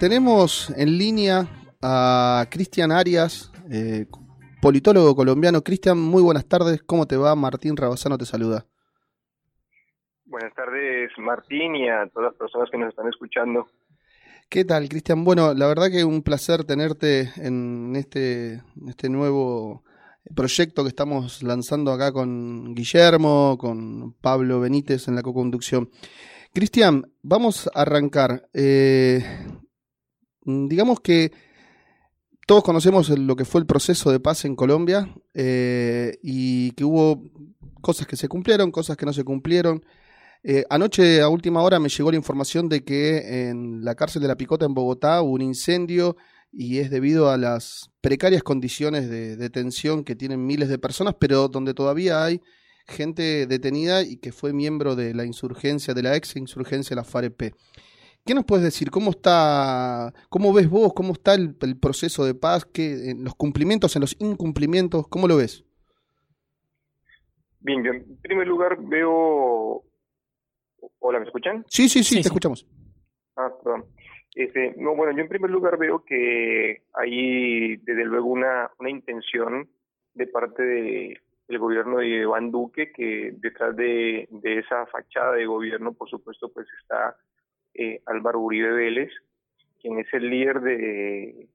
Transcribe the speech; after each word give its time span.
Tenemos 0.00 0.70
en 0.76 0.96
línea 0.96 1.48
a 1.82 2.46
Cristian 2.50 2.92
Arias, 2.92 3.50
eh, 3.68 4.06
politólogo 4.62 5.16
colombiano. 5.16 5.62
Cristian, 5.62 5.98
muy 5.98 6.22
buenas 6.22 6.46
tardes. 6.46 6.84
¿Cómo 6.84 7.06
te 7.06 7.16
va? 7.16 7.34
Martín 7.34 7.76
Rabasano 7.76 8.16
te 8.16 8.24
saluda. 8.24 8.64
Buenas 10.24 10.54
tardes, 10.54 11.10
Martín, 11.18 11.74
y 11.74 11.88
a 11.88 12.06
todas 12.14 12.30
las 12.30 12.38
personas 12.38 12.68
que 12.70 12.78
nos 12.78 12.90
están 12.90 13.08
escuchando. 13.08 13.66
¿Qué 14.48 14.64
tal, 14.64 14.88
Cristian? 14.88 15.24
Bueno, 15.24 15.52
la 15.52 15.66
verdad 15.66 15.90
que 15.90 16.04
un 16.04 16.22
placer 16.22 16.62
tenerte 16.62 17.30
en 17.34 17.96
este, 17.96 18.62
este 18.86 19.08
nuevo 19.08 19.82
proyecto 20.36 20.84
que 20.84 20.90
estamos 20.90 21.42
lanzando 21.42 21.90
acá 21.90 22.12
con 22.12 22.72
Guillermo, 22.72 23.58
con 23.58 24.12
Pablo 24.12 24.60
Benítez 24.60 25.08
en 25.08 25.16
la 25.16 25.22
co-conducción. 25.22 25.90
Cristian, 26.54 27.10
vamos 27.20 27.68
a 27.74 27.82
arrancar. 27.82 28.48
Eh, 28.54 29.24
digamos 30.48 31.00
que 31.00 31.32
todos 32.46 32.62
conocemos 32.62 33.10
lo 33.10 33.36
que 33.36 33.44
fue 33.44 33.60
el 33.60 33.66
proceso 33.66 34.10
de 34.10 34.20
paz 34.20 34.46
en 34.46 34.56
Colombia 34.56 35.14
eh, 35.34 36.16
y 36.22 36.70
que 36.72 36.84
hubo 36.84 37.22
cosas 37.82 38.06
que 38.06 38.16
se 38.16 38.28
cumplieron, 38.28 38.70
cosas 38.70 38.96
que 38.96 39.04
no 39.04 39.12
se 39.12 39.24
cumplieron. 39.24 39.84
Eh, 40.42 40.64
anoche 40.70 41.20
a 41.20 41.28
última 41.28 41.60
hora 41.62 41.78
me 41.78 41.90
llegó 41.90 42.10
la 42.10 42.16
información 42.16 42.68
de 42.70 42.84
que 42.84 43.48
en 43.48 43.84
la 43.84 43.94
cárcel 43.94 44.22
de 44.22 44.28
la 44.28 44.36
Picota 44.36 44.64
en 44.64 44.72
Bogotá 44.72 45.20
hubo 45.20 45.32
un 45.32 45.42
incendio 45.42 46.16
y 46.50 46.78
es 46.78 46.90
debido 46.90 47.30
a 47.30 47.36
las 47.36 47.90
precarias 48.00 48.42
condiciones 48.42 49.10
de 49.10 49.36
detención 49.36 50.02
que 50.02 50.16
tienen 50.16 50.46
miles 50.46 50.70
de 50.70 50.78
personas, 50.78 51.16
pero 51.20 51.48
donde 51.48 51.74
todavía 51.74 52.24
hay 52.24 52.40
gente 52.86 53.46
detenida 53.46 54.02
y 54.02 54.16
que 54.16 54.32
fue 54.32 54.54
miembro 54.54 54.96
de 54.96 55.12
la 55.12 55.26
insurgencia, 55.26 55.92
de 55.92 56.02
la 56.02 56.16
ex 56.16 56.36
insurgencia, 56.36 56.96
la 56.96 57.04
FAREP. 57.04 57.52
¿Qué 58.28 58.34
nos 58.34 58.44
puedes 58.44 58.62
decir? 58.62 58.90
¿Cómo 58.90 59.08
está, 59.08 60.12
cómo 60.28 60.52
ves 60.52 60.68
vos, 60.68 60.92
cómo 60.92 61.14
está 61.14 61.32
el, 61.32 61.56
proceso 61.80 62.26
de 62.26 62.34
paz? 62.34 62.66
¿Qué, 62.66 63.12
en 63.12 63.24
los 63.24 63.34
cumplimientos, 63.34 63.96
en 63.96 64.02
los 64.02 64.20
incumplimientos? 64.20 65.08
¿Cómo 65.08 65.26
lo 65.26 65.38
ves? 65.38 65.64
Bien, 67.60 67.82
yo 67.82 67.90
en 67.90 68.20
primer 68.20 68.46
lugar 68.46 68.76
veo... 68.82 69.82
Hola, 70.98 71.20
¿me 71.20 71.24
escuchan? 71.24 71.64
Sí, 71.68 71.88
sí, 71.88 72.04
sí, 72.04 72.16
te 72.16 72.28
escuchamos. 72.28 72.66
Ah, 73.34 73.50
perdón. 73.64 73.86
Este, 74.34 74.74
no, 74.76 74.94
bueno, 74.94 75.16
yo 75.16 75.22
en 75.22 75.30
primer 75.30 75.50
lugar 75.50 75.78
veo 75.78 76.04
que 76.04 76.82
hay 76.92 77.78
desde 77.78 78.04
luego 78.04 78.26
una, 78.26 78.70
una 78.78 78.90
intención 78.90 79.70
de 80.12 80.26
parte 80.26 80.62
del 80.62 81.58
gobierno 81.58 82.00
de 82.00 82.08
Iván 82.08 82.50
Duque 82.50 82.92
que 82.92 83.32
detrás 83.38 83.74
de, 83.74 84.28
de 84.30 84.58
esa 84.58 84.84
fachada 84.84 85.32
de 85.32 85.46
gobierno, 85.46 85.94
por 85.94 86.10
supuesto, 86.10 86.52
pues 86.52 86.66
está 86.82 87.16
eh, 87.74 88.00
Álvaro 88.06 88.40
Uribe 88.40 88.72
Vélez, 88.72 89.10
quien 89.80 89.98
es 89.98 90.06
el 90.12 90.28
líder 90.28 90.60
de, 90.60 91.48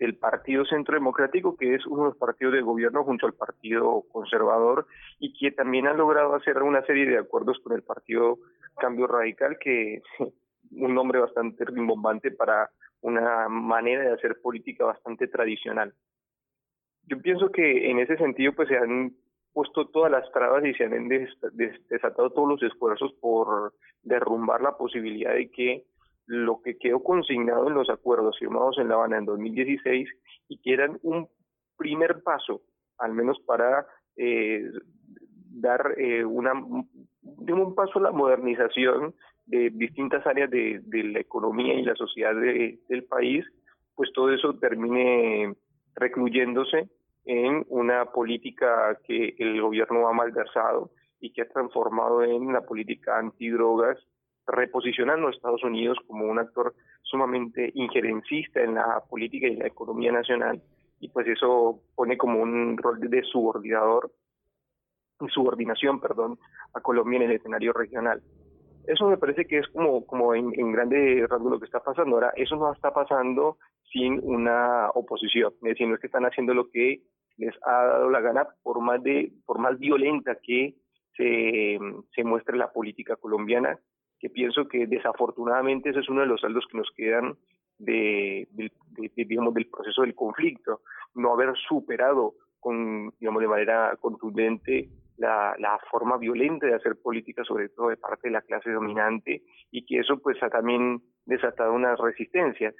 del 0.00 0.16
Partido 0.16 0.64
Centro 0.64 0.94
Democrático, 0.94 1.56
que 1.56 1.74
es 1.74 1.86
uno 1.86 2.04
de 2.04 2.08
los 2.10 2.16
partidos 2.16 2.54
de 2.54 2.62
gobierno 2.62 3.04
junto 3.04 3.26
al 3.26 3.34
Partido 3.34 4.04
Conservador 4.10 4.86
y 5.18 5.32
que 5.38 5.52
también 5.52 5.86
ha 5.86 5.92
logrado 5.92 6.34
hacer 6.34 6.62
una 6.62 6.84
serie 6.86 7.06
de 7.06 7.18
acuerdos 7.18 7.58
con 7.62 7.74
el 7.74 7.82
Partido 7.82 8.38
Cambio 8.78 9.06
Radical, 9.06 9.58
que 9.58 10.02
un 10.72 10.94
nombre 10.94 11.20
bastante 11.20 11.64
rimbombante 11.66 12.30
para 12.30 12.70
una 13.02 13.48
manera 13.48 14.04
de 14.04 14.14
hacer 14.14 14.40
política 14.40 14.86
bastante 14.86 15.28
tradicional. 15.28 15.92
Yo 17.06 17.20
pienso 17.20 17.50
que 17.50 17.90
en 17.90 17.98
ese 17.98 18.16
sentido 18.16 18.52
pues 18.54 18.68
se 18.68 18.76
han 18.76 19.12
puesto 19.52 19.88
todas 19.88 20.10
las 20.10 20.30
trabas 20.32 20.64
y 20.64 20.74
se 20.74 20.84
han 20.84 21.08
desatado 21.08 22.30
todos 22.30 22.48
los 22.48 22.62
esfuerzos 22.62 23.12
por 23.20 23.74
derrumbar 24.02 24.60
la 24.62 24.76
posibilidad 24.76 25.34
de 25.34 25.50
que 25.50 25.84
lo 26.26 26.60
que 26.62 26.78
quedó 26.78 27.02
consignado 27.02 27.66
en 27.66 27.74
los 27.74 27.90
acuerdos 27.90 28.38
firmados 28.38 28.78
en 28.78 28.88
La 28.88 28.94
Habana 28.94 29.18
en 29.18 29.24
2016 29.24 30.08
y 30.48 30.58
que 30.58 30.72
eran 30.72 30.98
un 31.02 31.28
primer 31.76 32.22
paso, 32.22 32.62
al 32.98 33.14
menos 33.14 33.40
para 33.40 33.86
eh, 34.16 34.70
dar 35.50 35.94
eh, 35.96 36.24
una, 36.24 36.52
un 36.52 37.74
paso 37.74 37.98
a 37.98 38.02
la 38.02 38.12
modernización 38.12 39.14
de 39.46 39.70
distintas 39.70 40.24
áreas 40.26 40.50
de, 40.50 40.80
la 40.86 41.18
economía 41.18 41.74
y 41.74 41.82
la 41.82 41.96
sociedad 41.96 42.34
del 42.34 43.04
país, 43.08 43.44
pues 43.96 44.12
todo 44.12 44.32
eso 44.32 44.54
termine 44.54 45.56
recluyéndose 45.96 46.88
en 47.24 47.64
una 47.68 48.06
política 48.06 48.98
que 49.04 49.34
el 49.38 49.60
gobierno 49.60 50.08
ha 50.08 50.12
malversado 50.12 50.90
y 51.20 51.32
que 51.32 51.42
ha 51.42 51.48
transformado 51.48 52.22
en 52.22 52.46
una 52.46 52.62
política 52.62 53.18
antidrogas, 53.18 53.98
reposicionando 54.46 55.28
a 55.28 55.30
Estados 55.30 55.62
Unidos 55.62 55.98
como 56.06 56.24
un 56.24 56.38
actor 56.38 56.74
sumamente 57.02 57.70
injerencista 57.74 58.62
en 58.62 58.74
la 58.74 59.02
política 59.08 59.46
y 59.46 59.56
la 59.56 59.66
economía 59.66 60.12
nacional, 60.12 60.62
y 60.98 61.08
pues 61.08 61.26
eso 61.26 61.80
pone 61.94 62.16
como 62.16 62.40
un 62.40 62.76
rol 62.76 63.00
de 63.00 63.22
subordinador, 63.22 64.10
subordinación, 65.28 66.00
perdón, 66.00 66.38
a 66.72 66.80
Colombia 66.80 67.18
en 67.18 67.30
el 67.30 67.36
escenario 67.36 67.72
regional. 67.72 68.22
Eso 68.86 69.08
me 69.08 69.18
parece 69.18 69.46
que 69.46 69.58
es 69.58 69.68
como, 69.68 70.04
como 70.06 70.34
en, 70.34 70.72
grande 70.72 71.26
rasgo 71.28 71.50
lo 71.50 71.58
que 71.58 71.66
está 71.66 71.80
pasando. 71.80 72.16
Ahora, 72.16 72.32
eso 72.36 72.56
no 72.56 72.72
está 72.72 72.92
pasando 72.92 73.58
sin 73.92 74.20
una 74.22 74.90
oposición, 74.94 75.52
es 75.62 75.70
decir, 75.70 75.88
no 75.88 75.94
es 75.94 76.00
que 76.00 76.06
están 76.06 76.24
haciendo 76.24 76.54
lo 76.54 76.70
que 76.70 77.02
les 77.36 77.54
ha 77.64 77.84
dado 77.86 78.10
la 78.10 78.20
gana 78.20 78.46
por 78.62 78.80
más 78.80 79.02
de 79.02 79.32
por 79.46 79.58
más 79.58 79.78
violenta 79.78 80.36
que 80.42 80.74
se, 81.16 81.78
se 82.14 82.24
muestre 82.24 82.56
la 82.56 82.70
política 82.70 83.16
colombiana 83.16 83.78
que 84.20 84.28
pienso 84.28 84.68
que 84.68 84.86
desafortunadamente 84.86 85.90
ese 85.90 86.00
es 86.00 86.08
uno 86.08 86.20
de 86.20 86.26
los 86.26 86.40
saldos 86.42 86.66
que 86.70 86.78
nos 86.78 86.90
quedan 86.94 87.36
de, 87.78 88.46
digamos 89.16 89.54
del 89.54 89.68
proceso 89.68 90.02
del 90.02 90.14
conflicto 90.14 90.82
no 91.14 91.32
haber 91.32 91.56
superado 91.68 92.34
con 92.60 93.10
digamos 93.18 93.40
de 93.40 93.48
manera 93.48 93.96
contundente 93.98 94.90
la, 95.20 95.54
la 95.58 95.78
forma 95.90 96.16
violenta 96.16 96.66
de 96.66 96.74
hacer 96.74 96.96
política 97.00 97.44
sobre 97.44 97.68
todo 97.68 97.90
de 97.90 97.96
parte 97.96 98.28
de 98.28 98.32
la 98.32 98.42
clase 98.42 98.70
dominante 98.70 99.42
y 99.70 99.84
que 99.86 100.00
eso 100.00 100.18
pues 100.18 100.42
ha 100.42 100.48
también 100.48 101.00
desatado 101.26 101.72
unas 101.72 101.98
resistencias 101.98 102.74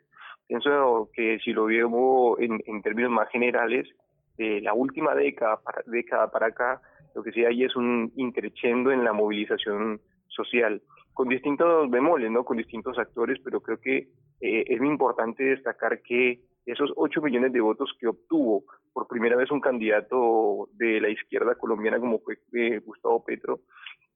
pienso 0.51 1.09
que 1.15 1.39
si 1.45 1.53
lo 1.53 1.67
vemos 1.67 2.37
en, 2.41 2.61
en 2.67 2.83
términos 2.83 3.13
más 3.13 3.29
generales 3.31 3.89
de 4.37 4.61
la 4.61 4.75
última 4.75 5.15
década 5.15 5.61
para, 5.63 5.83
década 5.87 6.29
para 6.29 6.47
acá, 6.47 6.81
lo 7.15 7.23
que 7.23 7.31
sí 7.31 7.45
hay 7.45 7.63
es 7.63 7.77
un 7.77 8.11
increchendo 8.17 8.91
en 8.91 9.05
la 9.05 9.13
movilización 9.13 10.01
social, 10.27 10.83
con 11.13 11.29
distintos 11.29 11.89
bemoles, 11.89 12.33
¿no? 12.33 12.45
con 12.45 12.57
distintos 12.57 12.99
actores, 12.99 13.39
pero 13.45 13.61
creo 13.61 13.79
que 13.79 14.09
eh, 14.41 14.65
es 14.67 14.81
importante 14.83 15.45
destacar 15.45 16.03
que 16.03 16.41
esos 16.71 16.93
8 16.97 17.21
millones 17.23 17.53
de 17.53 17.61
votos 17.61 17.91
que 17.99 18.07
obtuvo 18.07 18.65
por 18.93 19.07
primera 19.07 19.37
vez 19.37 19.51
un 19.51 19.61
candidato 19.61 20.69
de 20.73 21.01
la 21.01 21.09
izquierda 21.09 21.55
colombiana 21.55 21.99
como 21.99 22.21
fue 22.21 22.39
eh, 22.53 22.79
Gustavo 22.81 23.25
Petro, 23.25 23.61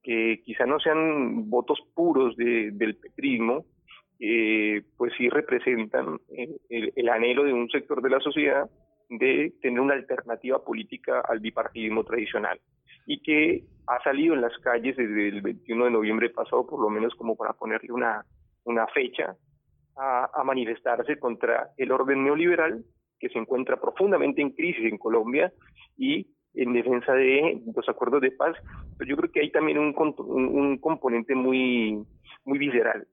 que 0.02 0.42
quizá 0.44 0.66
no 0.66 0.78
sean 0.78 1.48
votos 1.48 1.78
puros 1.94 2.36
de, 2.36 2.70
del 2.72 2.96
petrismo, 2.96 3.64
eh, 4.20 4.82
pues 4.96 5.12
sí 5.16 5.28
representan 5.28 6.18
el, 6.30 6.92
el, 6.94 7.08
anhelo 7.08 7.44
de 7.44 7.52
un 7.52 7.68
sector 7.68 8.00
de 8.02 8.10
la 8.10 8.20
sociedad 8.20 8.70
de 9.08 9.52
tener 9.60 9.80
una 9.80 9.94
alternativa 9.94 10.62
política 10.64 11.20
al 11.20 11.40
bipartidismo 11.40 12.04
tradicional. 12.04 12.60
Y 13.06 13.20
que 13.20 13.64
ha 13.86 14.02
salido 14.02 14.34
en 14.34 14.40
las 14.40 14.56
calles 14.58 14.96
desde 14.96 15.28
el 15.28 15.42
21 15.42 15.86
de 15.86 15.90
noviembre 15.90 16.30
pasado, 16.30 16.66
por 16.66 16.80
lo 16.80 16.88
menos 16.90 17.14
como 17.14 17.36
para 17.36 17.52
ponerle 17.52 17.92
una, 17.92 18.24
una 18.64 18.86
fecha, 18.88 19.36
a, 19.96 20.30
a 20.32 20.44
manifestarse 20.44 21.18
contra 21.18 21.70
el 21.76 21.92
orden 21.92 22.24
neoliberal 22.24 22.84
que 23.18 23.28
se 23.28 23.38
encuentra 23.38 23.80
profundamente 23.80 24.42
en 24.42 24.50
crisis 24.50 24.84
en 24.84 24.98
Colombia 24.98 25.52
y 25.96 26.26
en 26.54 26.72
defensa 26.72 27.12
de 27.12 27.60
los 27.74 27.88
acuerdos 27.88 28.20
de 28.20 28.30
paz, 28.30 28.56
pero 28.96 29.10
yo 29.10 29.16
creo 29.16 29.32
que 29.32 29.40
hay 29.40 29.50
también 29.50 29.78
un, 29.78 29.94
un, 29.96 30.78
componente 30.78 31.34
muy, 31.34 32.04
muy 32.44 32.58
visceral 32.58 33.06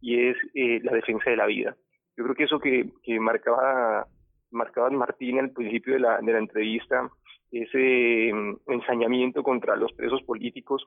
y 0.00 0.28
es 0.28 0.36
eh, 0.54 0.80
la 0.82 0.92
defensa 0.92 1.30
de 1.30 1.36
la 1.36 1.46
vida. 1.46 1.76
Yo 2.16 2.24
creo 2.24 2.34
que 2.34 2.44
eso 2.44 2.58
que, 2.58 2.90
que 3.02 3.20
marcaba 3.20 4.06
marcaba 4.50 4.90
Martín 4.90 5.38
al 5.38 5.50
principio 5.50 5.94
de 5.94 6.00
la, 6.00 6.18
de 6.20 6.32
la 6.32 6.38
entrevista, 6.38 7.10
ese 7.50 8.32
mm, 8.32 8.72
ensañamiento 8.72 9.42
contra 9.42 9.76
los 9.76 9.92
presos 9.92 10.22
políticos, 10.22 10.86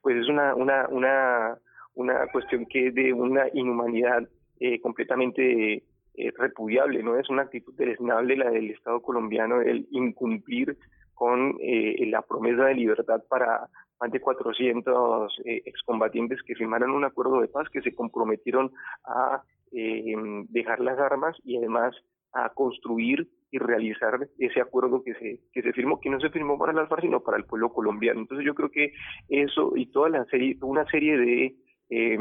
pues 0.00 0.16
es 0.16 0.28
una, 0.28 0.54
una, 0.54 1.58
una 1.96 2.26
cuestión 2.28 2.66
que 2.66 2.88
es 2.88 2.94
de 2.94 3.12
una 3.12 3.46
inhumanidad 3.52 4.22
eh, 4.60 4.80
completamente 4.80 5.82
eh, 6.14 6.32
repudiable, 6.38 7.02
¿no? 7.02 7.18
Es 7.18 7.28
una 7.28 7.42
actitud 7.42 7.74
deleznable 7.74 8.36
la 8.36 8.50
del 8.50 8.70
Estado 8.70 9.02
colombiano, 9.02 9.60
el 9.60 9.86
incumplir 9.90 10.78
con 11.16 11.56
eh, 11.60 12.06
la 12.06 12.22
promesa 12.22 12.66
de 12.66 12.74
libertad 12.74 13.22
para 13.28 13.68
más 14.00 14.10
de 14.12 14.20
400 14.20 15.32
eh, 15.44 15.62
excombatientes 15.64 16.42
que 16.42 16.54
firmaron 16.54 16.90
un 16.90 17.04
acuerdo 17.04 17.40
de 17.40 17.48
paz, 17.48 17.68
que 17.70 17.80
se 17.80 17.94
comprometieron 17.94 18.70
a 19.04 19.42
eh, 19.72 20.14
dejar 20.50 20.80
las 20.80 20.98
armas 20.98 21.36
y 21.42 21.56
además 21.56 21.96
a 22.32 22.50
construir 22.50 23.28
y 23.50 23.58
realizar 23.58 24.28
ese 24.38 24.60
acuerdo 24.60 25.02
que 25.02 25.14
se 25.14 25.40
que 25.52 25.62
se 25.62 25.72
firmó, 25.72 26.00
que 26.00 26.10
no 26.10 26.20
se 26.20 26.28
firmó 26.28 26.58
para 26.58 26.74
las 26.74 26.88
FARC, 26.88 27.02
sino 27.02 27.20
para 27.20 27.38
el 27.38 27.44
pueblo 27.44 27.72
colombiano. 27.72 28.20
Entonces 28.20 28.44
yo 28.44 28.54
creo 28.54 28.70
que 28.70 28.92
eso 29.28 29.72
y 29.74 29.86
toda 29.86 30.10
la 30.10 30.24
serie, 30.26 30.58
una 30.60 30.84
serie 30.86 31.16
de 31.16 31.56
eh, 31.88 32.18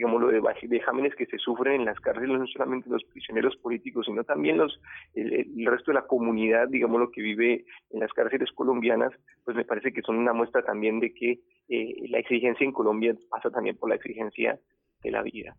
digamos, 0.00 0.22
lo 0.22 0.28
de 0.28 0.40
vejámenes 0.68 1.14
que 1.14 1.26
se 1.26 1.36
sufren 1.36 1.80
en 1.80 1.84
las 1.84 2.00
cárceles, 2.00 2.38
no 2.38 2.46
solamente 2.46 2.88
los 2.88 3.04
prisioneros 3.04 3.54
políticos, 3.56 4.06
sino 4.06 4.24
también 4.24 4.56
los 4.56 4.80
el, 5.14 5.66
resto 5.66 5.90
de 5.90 5.96
la 5.96 6.06
comunidad, 6.06 6.68
digamos, 6.68 7.00
lo 7.00 7.10
que 7.10 7.20
vive 7.20 7.66
en 7.90 8.00
las 8.00 8.10
cárceles 8.12 8.50
colombianas, 8.54 9.12
pues 9.44 9.56
me 9.56 9.66
parece 9.66 9.92
que 9.92 10.00
son 10.00 10.16
una 10.16 10.32
muestra 10.32 10.62
también 10.62 11.00
de 11.00 11.12
que 11.12 11.40
eh, 11.68 12.08
la 12.08 12.18
exigencia 12.18 12.64
en 12.64 12.72
Colombia 12.72 13.14
pasa 13.28 13.50
también 13.50 13.76
por 13.76 13.90
la 13.90 13.96
exigencia 13.96 14.58
de 15.02 15.10
la 15.10 15.22
vida. 15.22 15.54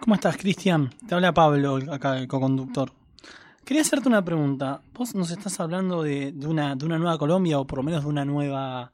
¿Cómo 0.00 0.14
estás, 0.14 0.38
Cristian? 0.38 0.88
Te 1.06 1.14
habla 1.14 1.34
Pablo, 1.34 1.78
acá 1.92 2.16
el 2.18 2.26
co-conductor. 2.26 2.88
Quería 3.66 3.82
hacerte 3.82 4.08
una 4.08 4.24
pregunta. 4.24 4.80
Vos 4.94 5.14
nos 5.14 5.30
estás 5.30 5.60
hablando 5.60 6.02
de, 6.02 6.32
de, 6.32 6.46
una, 6.46 6.74
de 6.74 6.86
una 6.86 6.98
nueva 6.98 7.18
Colombia 7.18 7.58
o 7.58 7.66
por 7.66 7.78
lo 7.78 7.82
menos 7.82 8.04
de 8.04 8.08
una 8.08 8.24
nueva, 8.24 8.92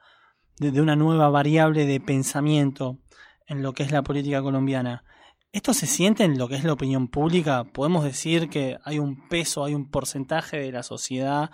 de 0.69 0.81
una 0.83 0.95
nueva 0.95 1.31
variable 1.31 1.87
de 1.87 2.01
pensamiento 2.01 2.99
en 3.47 3.63
lo 3.63 3.73
que 3.73 3.83
es 3.83 3.93
la 3.93 4.03
política 4.03 4.43
colombiana. 4.43 5.05
¿Esto 5.53 5.73
se 5.73 5.87
siente 5.87 6.23
en 6.23 6.39
lo 6.39 6.49
que 6.49 6.55
es 6.57 6.65
la 6.65 6.75
opinión 6.75 7.09
pública? 7.09 7.65
¿Podemos 7.65 8.05
decir 8.05 8.51
que 8.51 8.77
hay 8.85 8.99
un 8.99 9.27
peso, 9.29 9.65
hay 9.65 9.75
un 9.75 9.91
porcentaje 9.91 10.59
de 10.59 10.71
la 10.71 10.83
sociedad 10.83 11.51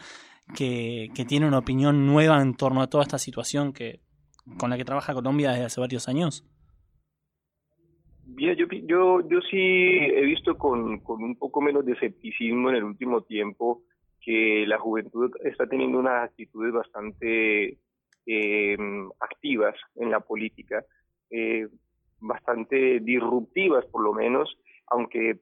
que, 0.57 1.09
tiene 1.29 1.47
una 1.47 1.59
opinión 1.59 2.05
nueva 2.05 2.43
en 2.43 2.55
torno 2.57 2.83
a 2.83 2.89
toda 2.89 3.05
esta 3.05 3.19
situación 3.19 3.73
que, 3.73 4.01
con 4.59 4.71
la 4.71 4.77
que 4.77 4.85
trabaja 4.85 5.15
Colombia 5.15 5.53
desde 5.53 5.65
hace 5.65 5.81
varios 5.81 6.09
años? 6.09 6.45
Bien, 8.25 8.57
yo, 8.57 8.67
yo, 8.67 9.21
yo 9.29 9.41
sí 9.49 9.57
he 9.57 10.25
visto 10.25 10.59
con, 10.59 10.99
con 10.99 11.23
un 11.23 11.39
poco 11.39 11.61
menos 11.61 11.87
de 11.87 11.93
escepticismo 11.93 12.71
en 12.71 12.77
el 12.77 12.85
último 12.85 13.23
tiempo 13.23 13.85
que 14.21 14.65
la 14.67 14.79
juventud 14.81 15.31
está 15.45 15.69
teniendo 15.69 16.01
unas 16.01 16.25
actitudes 16.25 16.73
bastante 16.73 17.79
eh, 18.27 18.77
activas 19.21 19.75
en 19.97 20.11
la 20.11 20.21
política. 20.21 20.85
Eh, 21.31 21.69
bastante 22.21 23.01
disruptivas 23.01 23.85
por 23.87 24.03
lo 24.03 24.13
menos, 24.13 24.59
aunque 24.89 25.39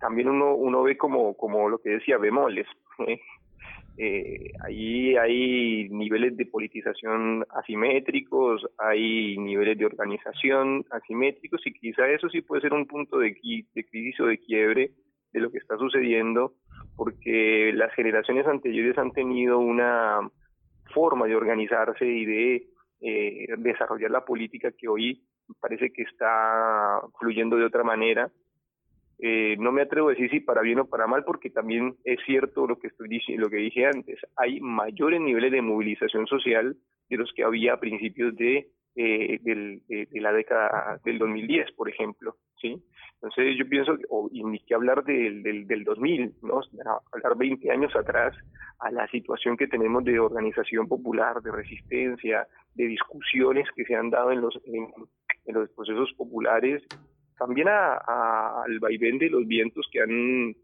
también 0.00 0.28
uno, 0.28 0.54
uno 0.54 0.82
ve 0.82 0.96
como, 0.96 1.34
como 1.34 1.68
lo 1.68 1.78
que 1.78 1.90
decía, 1.90 2.18
bemoles. 2.18 2.66
¿eh? 3.96 4.52
Ahí 4.64 5.16
hay 5.16 5.88
niveles 5.90 6.36
de 6.36 6.46
politización 6.46 7.44
asimétricos, 7.50 8.66
hay 8.78 9.36
niveles 9.36 9.76
de 9.78 9.86
organización 9.86 10.86
asimétricos 10.90 11.60
y 11.66 11.72
quizá 11.72 12.08
eso 12.08 12.28
sí 12.30 12.40
puede 12.40 12.62
ser 12.62 12.72
un 12.72 12.86
punto 12.86 13.18
de, 13.18 13.36
de 13.74 13.84
crisis 13.84 14.18
o 14.20 14.26
de 14.26 14.38
quiebre 14.38 14.90
de 15.32 15.40
lo 15.40 15.50
que 15.50 15.58
está 15.58 15.76
sucediendo, 15.76 16.54
porque 16.96 17.72
las 17.74 17.92
generaciones 17.94 18.46
anteriores 18.46 18.98
han 18.98 19.12
tenido 19.12 19.58
una 19.58 20.20
forma 20.90 21.26
de 21.26 21.36
organizarse 21.36 22.06
y 22.06 22.24
de 22.24 22.66
eh, 23.00 23.46
desarrollar 23.58 24.10
la 24.10 24.24
política 24.24 24.72
que 24.72 24.88
hoy 24.88 25.22
parece 25.60 25.92
que 25.92 26.02
está 26.02 27.00
fluyendo 27.18 27.56
de 27.56 27.64
otra 27.64 27.82
manera. 27.82 28.30
Eh, 29.18 29.56
no 29.58 29.70
me 29.70 29.82
atrevo 29.82 30.08
a 30.08 30.12
decir 30.12 30.30
si 30.30 30.40
para 30.40 30.62
bien 30.62 30.78
o 30.78 30.86
para 30.86 31.06
mal, 31.06 31.24
porque 31.24 31.50
también 31.50 31.96
es 32.04 32.18
cierto 32.24 32.66
lo 32.66 32.78
que 32.78 32.86
estoy 32.86 33.20
lo 33.36 33.50
que 33.50 33.56
dije 33.56 33.86
antes. 33.86 34.18
Hay 34.36 34.60
mayores 34.60 35.20
niveles 35.20 35.52
de 35.52 35.60
movilización 35.60 36.26
social 36.26 36.76
de 37.08 37.16
los 37.16 37.30
que 37.34 37.44
había 37.44 37.74
a 37.74 37.80
principios 37.80 38.34
de, 38.36 38.68
eh, 38.96 39.38
de, 39.42 40.08
la 40.20 40.32
década 40.32 41.00
del 41.04 41.18
2010, 41.18 41.72
por 41.72 41.88
ejemplo. 41.88 42.36
¿sí? 42.60 42.82
Entonces 43.14 43.56
yo 43.58 43.68
pienso, 43.68 43.96
o, 44.08 44.28
y 44.32 44.42
ni 44.44 44.58
que 44.60 44.74
hablar 44.74 45.04
del, 45.04 45.42
del, 45.42 45.66
del 45.66 45.84
2000, 45.84 46.34
¿no? 46.42 46.60
hablar 47.12 47.36
20 47.36 47.70
años 47.70 47.94
atrás, 47.94 48.34
a 48.80 48.90
la 48.90 49.06
situación 49.08 49.56
que 49.56 49.68
tenemos 49.68 50.04
de 50.04 50.18
organización 50.18 50.88
popular, 50.88 51.42
de 51.42 51.52
resistencia, 51.52 52.46
de 52.74 52.86
discusiones 52.86 53.68
que 53.76 53.84
se 53.84 53.94
han 53.94 54.10
dado 54.10 54.32
en 54.32 54.40
los, 54.40 54.58
en 54.64 55.54
los 55.54 55.68
procesos 55.70 56.12
populares, 56.16 56.82
también 57.38 57.68
al 57.68 58.78
vaivén 58.80 59.18
de 59.18 59.30
los 59.30 59.46
vientos 59.46 59.88
que 59.90 60.00
han 60.00 60.54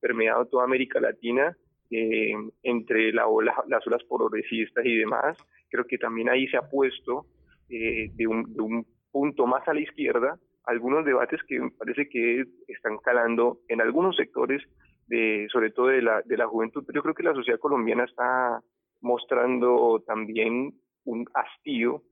permeado 0.00 0.46
toda 0.46 0.64
América 0.64 1.00
Latina, 1.00 1.56
eh, 1.90 2.34
entre 2.62 3.12
las 3.12 3.26
olas 3.26 4.02
progresistas 4.08 4.84
y 4.84 4.96
demás, 4.96 5.38
creo 5.70 5.84
que 5.86 5.96
también 5.96 6.28
ahí 6.28 6.48
se 6.48 6.56
ha 6.56 6.68
puesto 6.68 7.26
eh, 7.68 8.10
de, 8.14 8.26
un, 8.26 8.52
de 8.54 8.62
un 8.62 8.86
punto 9.10 9.46
más 9.46 9.66
a 9.68 9.74
la 9.74 9.80
izquierda 9.80 10.38
algunos 10.66 11.04
debates 11.04 11.40
que 11.46 11.60
parece 11.78 12.08
que 12.08 12.44
están 12.68 12.98
calando 12.98 13.58
en 13.68 13.80
algunos 13.80 14.16
sectores, 14.16 14.62
de, 15.06 15.46
sobre 15.52 15.70
todo 15.70 15.88
de 15.88 16.02
la, 16.02 16.22
de 16.22 16.36
la 16.36 16.46
juventud, 16.46 16.82
pero 16.86 16.98
yo 16.98 17.02
creo 17.02 17.14
que 17.14 17.22
la 17.22 17.34
sociedad 17.34 17.58
colombiana 17.58 18.04
está 18.04 18.60
mostrando 19.02 20.02
también 20.06 20.72
un 21.04 21.26
hastío 21.34 22.02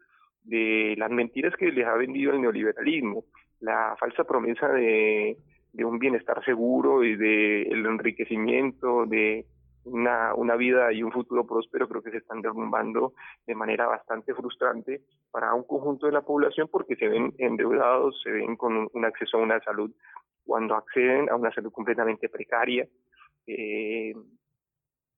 de 0.45 0.95
las 0.99 1.11
mentiras 1.11 1.55
que 1.57 1.73
les 1.73 1.87
ha 1.87 1.95
vendido 1.95 2.33
el 2.33 2.41
neoliberalismo, 2.43 3.25
la 3.61 3.97
falsa 3.99 4.25
promesa 4.25 4.69
de, 4.69 5.39
un 5.75 5.99
bienestar 5.99 6.45
seguro 6.45 7.03
y 7.03 7.17
de 7.17 7.63
el 7.63 7.87
enriquecimiento, 7.87 9.07
de 9.07 9.47
una, 9.85 10.35
una 10.35 10.57
vida 10.57 10.93
y 10.93 11.03
un 11.03 11.13
futuro 11.13 11.47
próspero, 11.47 11.89
creo 11.89 12.03
que 12.03 12.11
se 12.11 12.19
están 12.19 12.41
derrumbando 12.41 13.15
de 13.47 13.55
manera 13.55 13.87
bastante 13.87 14.35
frustrante 14.35 15.03
para 15.31 15.55
un 15.55 15.65
conjunto 15.65 16.07
de 16.07 16.13
la 16.13 16.23
población 16.23 16.69
porque 16.71 16.97
se 16.97 17.09
ven 17.09 17.35
endeudados, 17.39 18.21
se 18.23 18.31
ven 18.31 18.57
con 18.57 18.89
un, 18.93 19.05
acceso 19.05 19.39
a 19.39 19.41
una 19.41 19.61
salud 19.61 19.91
cuando 20.45 20.75
acceden 20.75 21.31
a 21.31 21.37
una 21.37 21.53
salud 21.53 21.73
completamente 21.73 22.29
precaria, 22.29 22.87
eh, 23.47 24.15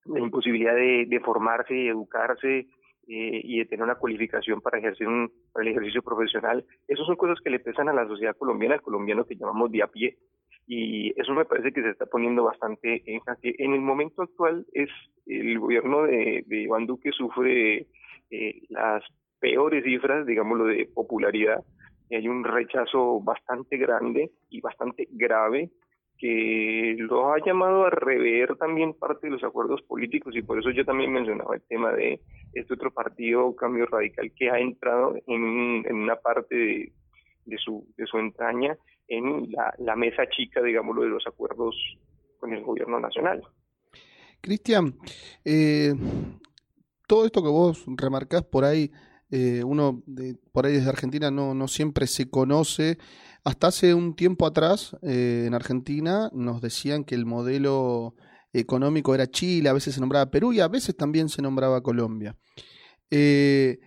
la 0.07 0.21
imposibilidad 0.21 0.75
de, 0.75 1.07
de 1.09 1.21
formarse 1.21 1.89
educarse, 1.89 2.69
eh, 3.07 3.41
y 3.45 3.59
de 3.59 3.67
tener 3.67 3.85
una 3.85 3.97
cualificación 3.97 4.63
para 4.63 4.79
ejercer 4.79 5.07
un, 5.07 5.31
para 5.53 5.63
el 5.63 5.73
ejercicio 5.73 6.01
profesional. 6.01 6.65
Esas 6.89 7.05
son 7.05 7.17
cosas 7.17 7.39
que 7.45 7.51
le 7.51 7.61
pesan 7.61 7.91
a 7.91 7.93
la 7.93 8.07
sociedad 8.07 8.35
colombiana, 8.35 8.77
al 8.77 8.81
colombiano 8.81 9.27
que 9.27 9.37
llamamos 9.37 9.71
de 9.71 9.83
a 9.83 9.89
pie. 9.89 10.17
Y 10.67 11.19
eso 11.21 11.35
me 11.35 11.45
parece 11.45 11.73
que 11.73 11.83
se 11.83 11.91
está 11.91 12.07
poniendo 12.07 12.45
bastante 12.45 13.03
énfasis. 13.07 13.55
En 13.59 13.75
el 13.75 13.81
momento 13.81 14.23
actual 14.23 14.67
es 14.73 14.89
el 15.27 15.59
gobierno 15.59 16.05
de, 16.05 16.45
de 16.47 16.63
Iván 16.63 16.87
Duque 16.87 17.11
sufre 17.13 17.87
eh, 18.31 18.63
las 18.71 19.03
peores 19.41 19.85
cifras, 19.85 20.27
digámoslo, 20.27 20.65
de 20.65 20.89
popularidad. 20.95 21.63
Hay 22.11 22.29
un 22.29 22.45
rechazo 22.45 23.21
bastante 23.21 23.77
grande 23.77 24.31
y 24.49 24.61
bastante 24.61 25.07
grave 25.11 25.71
que 26.19 26.95
lo 26.99 27.33
ha 27.33 27.45
llamado 27.45 27.85
a 27.85 27.91
rever 27.91 28.57
también 28.57 28.95
parte 28.95 29.27
de 29.27 29.33
los 29.33 29.45
acuerdos 29.45 29.83
políticos 29.83 30.35
y 30.37 30.43
por 30.43 30.59
eso 30.59 30.71
yo 30.71 30.85
también 30.85 31.13
mencionaba 31.13 31.57
el 31.57 31.63
tema 31.63 31.93
de 31.93 32.21
este 32.53 32.75
otro 32.75 32.93
partido, 32.93 33.55
Cambio 33.57 33.87
Radical, 33.87 34.33
que 34.35 34.49
ha 34.49 34.59
entrado 34.59 35.17
en, 35.27 35.93
una 35.93 36.17
parte 36.17 36.93
de, 37.45 37.59
su, 37.59 37.87
de 37.97 38.07
su 38.07 38.19
entraña 38.19 38.77
en 39.09 39.53
la, 39.79 39.97
mesa 39.97 40.29
chica, 40.29 40.63
digámoslo, 40.63 41.03
de 41.03 41.09
los 41.09 41.27
acuerdos 41.27 41.75
con 42.39 42.53
el 42.53 42.63
gobierno 42.63 43.01
nacional. 43.01 43.43
Cristian, 44.41 44.95
eh, 45.45 45.95
todo 47.07 47.25
esto 47.25 47.43
que 47.43 47.49
vos 47.49 47.85
remarcás 47.87 48.43
por 48.45 48.65
ahí, 48.65 48.91
eh, 49.31 49.63
uno 49.65 50.03
de, 50.07 50.37
por 50.53 50.67
ahí 50.67 50.75
desde 50.75 50.91
Argentina 50.91 51.31
no, 51.31 51.55
no 51.55 51.69
siempre 51.69 52.07
se 52.07 52.29
conoce 52.29 52.99
hasta 53.45 53.67
hace 53.67 53.93
un 53.93 54.17
tiempo 54.17 54.47
atrás, 54.47 54.97
eh, 55.03 55.45
en 55.47 55.55
Argentina, 55.55 56.31
nos 56.33 56.63
decían 56.63 57.05
que 57.05 57.15
el 57.15 57.27
modelo 57.27 58.15
económico 58.55 59.15
era 59.15 59.27
Chile, 59.27 59.69
a 59.69 59.75
veces 59.75 59.95
se 59.95 60.01
nombraba 60.01 60.31
Perú 60.31 60.55
y 60.55 60.61
a 60.61 60.69
veces 60.69 60.97
también 60.97 61.29
se 61.29 61.43
nombraba 61.43 61.83
Colombia. 61.83 62.37
Eh, 63.11 63.79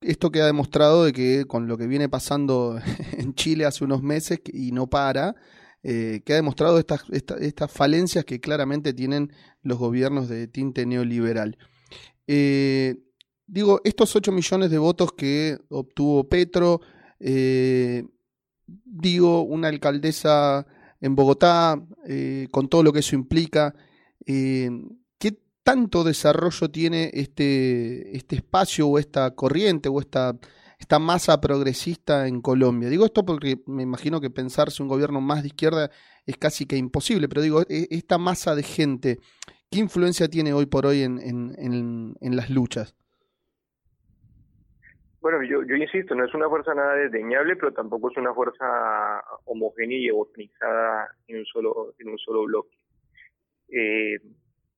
esto 0.00 0.30
queda 0.30 0.46
demostrado 0.46 1.04
de 1.04 1.12
que 1.12 1.44
con 1.46 1.68
lo 1.68 1.76
que 1.76 1.86
viene 1.86 2.08
pasando 2.08 2.78
en 3.12 3.34
Chile 3.34 3.64
hace 3.64 3.84
unos 3.84 4.02
meses 4.02 4.40
y 4.52 4.72
no 4.72 4.88
para, 4.88 5.34
eh, 5.82 6.22
queda 6.24 6.36
demostrado 6.36 6.78
estas, 6.78 7.02
falencias 7.72 8.24
que 8.24 8.40
claramente 8.40 8.92
tienen 8.92 9.32
los 9.62 9.78
gobiernos 9.78 10.28
de 10.28 10.46
tinte 10.46 10.86
neoliberal. 10.86 11.56
digo, 12.26 13.80
estos 13.84 14.14
8 14.14 14.32
millones 14.32 14.70
de 14.70 14.78
votos 14.78 15.12
que 15.12 15.58
obtuvo 15.68 16.28
Petro, 16.28 16.80
digo, 18.84 19.42
una 19.42 19.68
alcaldesa 19.68 20.66
en 21.00 21.14
Bogotá, 21.14 21.82
eh, 22.06 22.48
con 22.50 22.68
todo 22.68 22.82
lo 22.82 22.92
que 22.92 23.00
eso 23.00 23.16
implica, 23.16 23.74
eh, 24.26 24.70
¿qué 24.70 24.99
tanto 25.62 26.04
desarrollo 26.04 26.70
tiene 26.70 27.10
este, 27.12 28.16
este 28.16 28.36
espacio 28.36 28.88
o 28.88 28.98
esta 28.98 29.34
corriente 29.34 29.88
o 29.88 30.00
esta, 30.00 30.34
esta 30.78 30.98
masa 30.98 31.40
progresista 31.40 32.26
en 32.26 32.40
Colombia? 32.40 32.88
Digo 32.88 33.04
esto 33.04 33.24
porque 33.24 33.58
me 33.66 33.82
imagino 33.82 34.20
que 34.20 34.30
pensarse 34.30 34.82
un 34.82 34.88
gobierno 34.88 35.20
más 35.20 35.42
de 35.42 35.48
izquierda 35.48 35.90
es 36.26 36.36
casi 36.36 36.66
que 36.66 36.76
imposible, 36.76 37.28
pero 37.28 37.42
digo, 37.42 37.62
e, 37.62 37.88
esta 37.90 38.18
masa 38.18 38.54
de 38.54 38.62
gente, 38.62 39.18
¿qué 39.70 39.78
influencia 39.78 40.28
tiene 40.28 40.52
hoy 40.52 40.66
por 40.66 40.86
hoy 40.86 41.02
en, 41.02 41.18
en, 41.18 42.14
en 42.20 42.36
las 42.36 42.50
luchas? 42.50 42.94
Bueno, 45.20 45.42
yo, 45.42 45.76
insisto, 45.76 46.14
no 46.14 46.24
es 46.24 46.34
una 46.34 46.48
fuerza 46.48 46.74
nada 46.74 46.94
desdeñable, 46.94 47.54
pero 47.56 47.72
tampoco 47.74 48.10
es 48.10 48.16
una 48.16 48.32
fuerza 48.32 49.22
homogénea 49.44 49.98
y 49.98 50.10
organizada 50.10 51.14
en 51.28 51.40
un 51.40 51.44
solo, 51.44 51.94
en 51.98 52.08
un 52.08 52.18
solo 52.18 52.44
bloque. 52.44 52.76
Eh, 53.68 54.18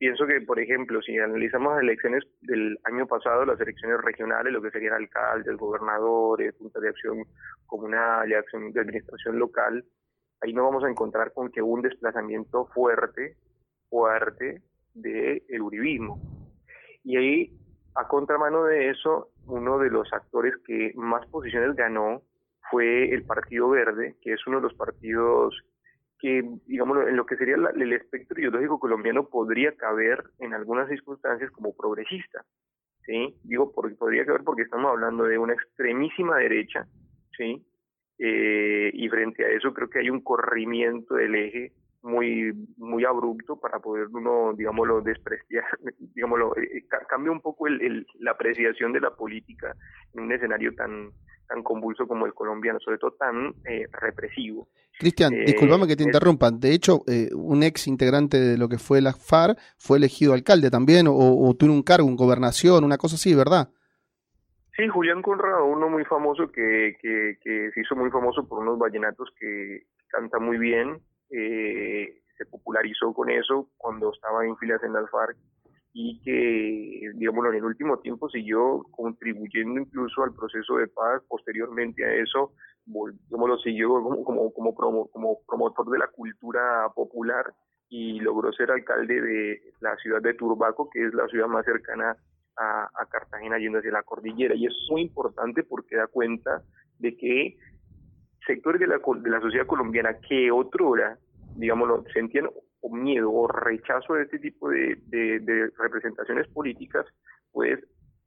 pienso 0.03 0.27
que, 0.27 0.41
por 0.41 0.59
ejemplo, 0.59 1.01
si 1.01 1.17
analizamos 1.17 1.75
las 1.75 1.83
elecciones 1.85 2.25
del 2.41 2.77
año 2.83 3.07
pasado, 3.07 3.45
las 3.45 3.61
elecciones 3.61 4.01
regionales, 4.01 4.53
lo 4.53 4.61
que 4.61 4.73
serían 4.73 4.95
alcaldes, 4.95 5.57
gobernadores, 5.57 6.57
juntas 6.59 6.83
de 6.83 6.89
acción 6.89 7.25
comunal 7.67 8.35
acción 8.35 8.73
de 8.73 8.81
administración 8.81 9.39
local, 9.39 9.85
ahí 10.41 10.53
no 10.53 10.65
vamos 10.65 10.83
a 10.83 10.91
encontrar 10.91 11.33
con 11.33 11.53
que 11.53 11.63
hubo 11.63 11.75
un 11.75 11.83
desplazamiento 11.83 12.67
fuerte, 12.75 13.37
fuerte 13.89 14.61
del 14.93 15.45
el 15.49 15.63
uribismo. 15.63 16.19
Y 17.05 17.17
ahí, 17.17 17.53
a 17.95 18.09
contramano 18.09 18.65
de 18.65 18.91
eso, 18.91 19.31
uno 19.47 19.79
de 19.79 19.91
los 19.91 20.13
actores 20.13 20.55
que 20.67 20.91
más 20.97 21.25
posiciones 21.29 21.77
ganó 21.77 22.23
fue 22.73 23.15
el 23.15 23.23
Partido 23.23 23.69
Verde, 23.69 24.17
que 24.21 24.33
es 24.33 24.45
uno 24.49 24.57
de 24.57 24.65
los 24.65 24.75
partidos 24.75 25.63
que, 26.23 26.41
digamos, 26.67 27.09
en 27.09 27.17
lo 27.17 27.27
que 27.27 27.37
sería 27.37 27.57
el 27.57 27.93
espectro 27.93 28.41
ideológico 28.41 28.79
colombiano 28.79 29.29
podría 29.29 29.73
caber 29.73 30.23
en 30.39 30.55
algunas 30.55 30.89
circunstancias 30.89 31.51
como 31.51 31.75
progresista. 31.75 32.45
¿sí? 33.05 33.35
Digo, 33.43 33.73
porque, 33.73 33.97
podría 33.97 34.25
caber 34.25 34.45
porque 34.45 34.63
estamos 34.63 34.93
hablando 34.93 35.25
de 35.25 35.37
una 35.37 35.53
extremísima 35.53 36.37
derecha, 36.37 36.87
¿sí? 37.37 37.67
Eh, 38.21 38.93
y 38.95 39.09
frente 39.09 39.45
a 39.45 39.49
eso 39.49 39.75
creo 39.75 39.91
que 39.91 39.99
hay 39.99 40.11
un 40.11 40.21
corrimiento 40.21 41.17
del 41.17 41.35
eje 41.35 41.73
muy 42.03 42.53
muy 42.77 43.05
abrupto 43.05 43.59
para 43.59 43.81
poder 43.81 44.09
uno 44.13 44.53
digámoslo 44.55 45.01
desprestiar 45.01 45.65
digámoslo 45.99 46.55
eh, 46.57 46.79
eh, 46.79 46.85
cambia 47.09 47.33
un 47.33 47.41
poco 47.41 47.67
el, 47.69 48.07
la 48.19 48.33
apreciación 48.33 48.93
de 48.93 49.01
la 49.01 49.15
política 49.15 49.75
en 50.13 50.21
un 50.21 50.33
escenario 50.33 50.75
tan 50.75 51.11
tan 51.49 51.63
convulso 51.63 52.07
como 52.07 52.27
el 52.27 52.35
colombiano 52.35 52.79
sobre 52.81 52.99
todo 52.99 53.13
tan 53.13 53.55
represivo. 54.01 54.69
Cristian 54.99 55.33
disculpame 55.47 55.87
que 55.87 55.97
te 55.97 56.05
interrumpa. 56.05 56.51
De 56.51 56.73
hecho 56.73 57.03
un 57.35 57.63
ex 57.63 57.87
integrante 57.87 58.39
de 58.39 58.57
lo 58.57 58.69
que 58.69 58.79
fue 58.79 59.01
la 59.01 59.13
FARC 59.13 59.59
fue 59.79 59.99
elegido 59.99 60.35
alcalde 60.35 60.71
también 60.71 61.07
o, 61.09 61.15
o 61.15 61.55
tuvo 61.55 61.73
un 61.73 61.83
cargo 61.83 62.09
en 62.09 62.17
gobernación 62.17 62.85
una 62.85 62.99
cosa 62.99 63.17
así 63.17 63.35
verdad 63.35 63.69
Sí, 64.77 64.89
Julián 64.89 65.21
Conrado, 65.21 65.67
uno 65.67 65.91
muy 65.91 66.05
famoso 66.05 66.51
que, 66.51 66.97
que, 67.01 67.37
que, 67.43 67.71
se 67.73 67.81
hizo 67.81 67.95
muy 67.95 68.11
famoso 68.11 68.49
por 68.49 68.61
unos 68.61 68.79
vallenatos 68.79 69.29
que 69.39 69.83
canta 70.09 70.39
muy 70.39 70.57
bien, 70.57 70.99
eh, 71.31 72.23
se 72.39 72.47
popularizó 72.47 73.13
con 73.13 73.29
eso 73.29 73.69
cuando 73.77 74.13
estaba 74.13 74.47
en 74.47 74.57
filas 74.57 74.83
en 74.83 74.95
las 74.95 75.11
FARC 75.11 75.37
y 75.95 76.21
que, 76.23 77.11
digámoslo, 77.15 77.51
en 77.51 77.59
el 77.59 77.65
último 77.65 77.99
tiempo 77.99 78.29
siguió 78.31 78.85
contribuyendo 78.93 79.81
incluso 79.81 80.23
al 80.23 80.35
proceso 80.35 80.77
de 80.77 80.89
paz, 80.89 81.23
posteriormente 81.29 82.05
a 82.05 82.15
eso, 82.15 82.53
digámoslo, 82.87 83.59
siguió 83.59 83.89
como, 83.89 84.25
como, 84.25 84.53
como, 84.53 84.75
promo, 84.75 85.09
como 85.09 85.39
promotor 85.47 85.91
de 85.91 85.99
la 85.99 86.09
cultura 86.09 86.89
popular 86.95 87.53
y 87.91 88.21
logró 88.21 88.51
ser 88.53 88.71
alcalde 88.71 89.21
de 89.21 89.61
la 89.81 89.95
ciudad 89.97 90.23
de 90.23 90.33
Turbaco, 90.33 90.89
que 90.91 91.07
es 91.07 91.13
la 91.13 91.29
ciudad 91.29 91.47
más 91.47 91.65
cercana 91.67 92.17
a, 92.57 93.07
Cartagena 93.11 93.59
yendo 93.59 93.79
hacia 93.79 93.93
la 93.93 94.03
cordillera. 94.03 94.55
Y 94.55 94.65
eso 94.65 94.77
es 94.85 94.91
muy 94.91 95.03
importante 95.03 95.63
porque 95.63 95.97
da 95.97 96.07
cuenta 96.07 96.63
de 96.99 97.15
que 97.17 97.59
sectores 98.47 98.81
de 98.81 98.87
la, 98.87 98.99
de 98.99 99.31
la 99.31 99.41
sociedad 99.41 99.67
colombiana 99.67 100.19
que 100.27 100.51
otrora, 100.51 101.19
digámoslo, 101.57 102.05
sentían 102.15 102.49
miedo 102.91 103.33
o 103.33 103.47
rechazo 103.47 104.15
de 104.15 104.25
este 104.25 104.39
tipo 104.39 104.69
de, 104.69 104.99
de, 105.07 105.71
representaciones 105.79 106.49
políticas, 106.49 107.07
pues 107.53 107.79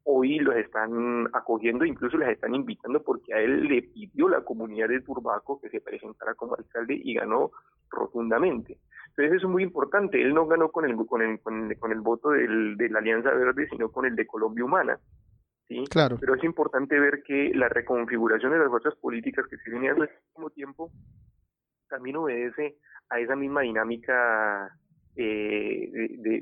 hoy 0.04 0.40
los 0.40 0.56
están 0.56 1.28
acogiendo, 1.34 1.84
incluso 1.84 2.18
les 2.18 2.30
están 2.30 2.54
invitando 2.54 3.04
porque 3.04 3.34
a 3.34 3.40
él 3.40 3.68
le 3.68 3.82
pidió 3.82 4.30
la 4.30 4.42
comunidad 4.42 4.88
de 4.88 5.02
Turbaco 5.02 5.60
que 5.60 5.70
se 5.70 5.82
presentara 5.82 6.36
como 6.36 6.56
alcalde 6.56 7.00
y 7.04 7.16
ganó 7.16 7.52
rotundamente. 7.90 8.80
Entonces 9.10 9.38
eso 9.38 9.48
es 9.48 9.52
muy 9.52 9.64
importante. 9.64 10.22
Él 10.22 10.34
no 10.34 10.46
ganó 10.46 10.70
con 10.72 10.86
el, 10.86 10.96
con 11.06 11.22
el, 11.22 11.40
con 11.42 11.92
el, 11.92 12.02
voto 12.02 12.32
del, 12.32 12.78
de 12.78 12.90
la 12.90 13.00
Alianza 13.00 13.32
Verde, 13.32 13.68
sino 13.70 13.90
con 13.90 14.06
el 14.06 14.16
de 14.16 14.28
Colombia 14.28 14.66
Humana. 14.66 15.00
¿sí? 15.68 15.84
Claro. 15.90 16.18
Pero 16.20 16.36
es 16.36 16.44
importante 16.44 17.00
ver 17.00 17.24
que 17.24 17.52
la 17.56 17.70
reconfiguración 17.70 18.52
de 18.52 18.60
las 18.60 18.70
fuerzas 18.70 18.96
políticas 18.96 19.46
que 19.48 19.58
se 19.58 19.72
vienen 19.72 19.92
al 19.92 20.10
mismo 20.36 20.50
tiempo 20.52 20.92
también 21.90 22.18
obedece 22.18 22.76
a 23.10 23.20
esa 23.20 23.36
misma 23.36 23.62
dinámica 23.62 24.70
eh, 25.16 25.90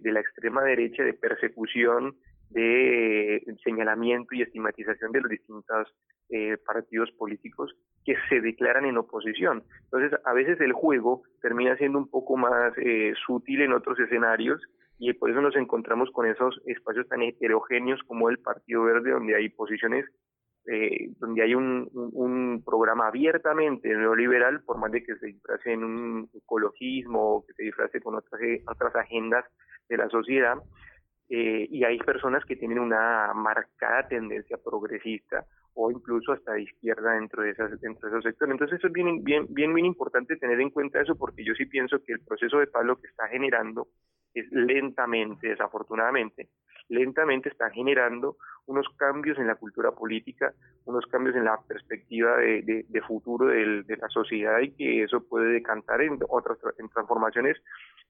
de, 0.02 0.12
la 0.12 0.20
extrema 0.20 0.64
derecha 0.64 1.04
de 1.04 1.14
persecución 1.14 2.16
de 2.50 3.44
señalamiento 3.64 4.36
y 4.36 4.42
estigmatización 4.42 5.12
de 5.12 5.22
los 5.22 5.30
distintos 5.30 5.88
eh, 6.30 6.58
partidos 6.66 7.12
políticos 7.12 7.76
que 8.06 8.16
se 8.30 8.42
declaran 8.42 8.86
en 8.86 8.98
oposición. 8.98 9.64
Entonces, 9.86 10.20
a 10.24 10.34
veces 10.34 10.60
el 10.62 10.74
juego 10.74 11.24
termina 11.42 11.76
siendo 11.78 11.98
un 11.98 12.10
poco 12.10 12.38
más 12.38 12.74
eh, 12.78 13.14
sutil 13.26 13.62
en 13.62 13.74
otros 13.74 14.00
escenarios 14.00 14.62
y 15.00 15.12
por 15.14 15.32
eso 15.32 15.42
nos 15.42 15.56
encontramos 15.56 16.10
con 16.12 16.26
esos 16.26 16.62
espacios 16.66 17.08
tan 17.08 17.22
heterogéneos 17.22 18.02
como 18.08 18.30
el 18.30 18.38
Partido 18.40 18.84
Verde, 18.84 19.12
donde 19.12 19.36
hay 19.36 19.50
posiciones, 19.50 20.06
eh, 20.66 21.10
donde 21.20 21.44
hay 21.44 21.56
un, 21.56 22.62
programa 22.66 23.08
abiertamente 23.08 23.90
neoliberal, 23.90 24.62
por 24.64 24.78
más 24.78 24.92
de 24.92 25.04
que 25.04 25.16
se 25.16 25.28
disfrace 25.28 25.74
en 25.74 25.84
un 25.84 26.30
ecologismo 26.34 27.36
o 27.36 27.46
que 27.46 27.54
se 27.54 27.64
disfrace 27.64 28.00
con 28.00 28.16
otras, 28.16 28.42
otras 28.68 28.96
agendas 28.96 29.46
de 29.90 29.98
la 29.98 30.08
sociedad, 30.10 30.58
eh, 31.30 31.68
y 31.70 31.84
hay 31.84 31.98
personas 32.00 32.46
que 32.46 32.56
tienen 32.56 32.80
una 32.80 33.34
marcada 33.34 34.08
tendencia 34.08 34.58
progresista 34.58 35.46
o 35.74 35.92
incluso 35.92 36.32
hasta 36.32 36.54
de 36.54 36.64
izquierda 36.64 37.14
dentro 37.14 37.44
de, 37.44 37.52
esas, 37.52 37.80
dentro 37.82 38.10
de 38.10 38.16
esos 38.16 38.24
sectores. 38.24 38.54
Entonces 38.54 38.78
eso 38.78 38.88
es 38.88 38.94
bien, 38.94 39.24
bien, 39.24 39.48
bien, 39.50 39.74
bien 39.74 39.86
importante 39.86 40.38
tener 40.38 40.60
en 40.62 40.70
cuenta 40.70 41.02
eso 41.02 41.16
porque 41.16 41.44
yo 41.44 41.54
sí 41.56 41.66
pienso 41.66 42.04
que 42.04 42.14
el 42.14 42.20
proceso 42.20 42.60
de 42.60 42.68
paz 42.68 42.86
lo 42.86 42.98
que 43.00 43.08
está 43.08 43.28
generando 43.28 43.88
es 44.34 44.52
lentamente, 44.52 45.50
desafortunadamente, 45.50 46.50
lentamente 46.90 47.50
está 47.50 47.70
generando 47.70 48.38
unos 48.66 48.88
cambios 48.98 49.38
en 49.38 49.48
la 49.48 49.56
cultura 49.56 49.92
política, 49.92 50.54
unos 50.86 51.06
cambios 51.08 51.36
en 51.36 51.46
la 51.46 51.60
perspectiva 51.68 52.38
de, 52.38 52.86
de, 52.88 53.02
futuro 53.02 53.48
de 53.48 53.98
la 53.98 54.08
sociedad 54.10 54.60
y 54.62 54.72
que 54.72 55.04
eso 55.04 55.22
puede 55.28 55.52
decantar 55.52 56.02
en 56.02 56.18
otras 56.30 56.58
en 56.78 56.88
transformaciones 56.90 57.58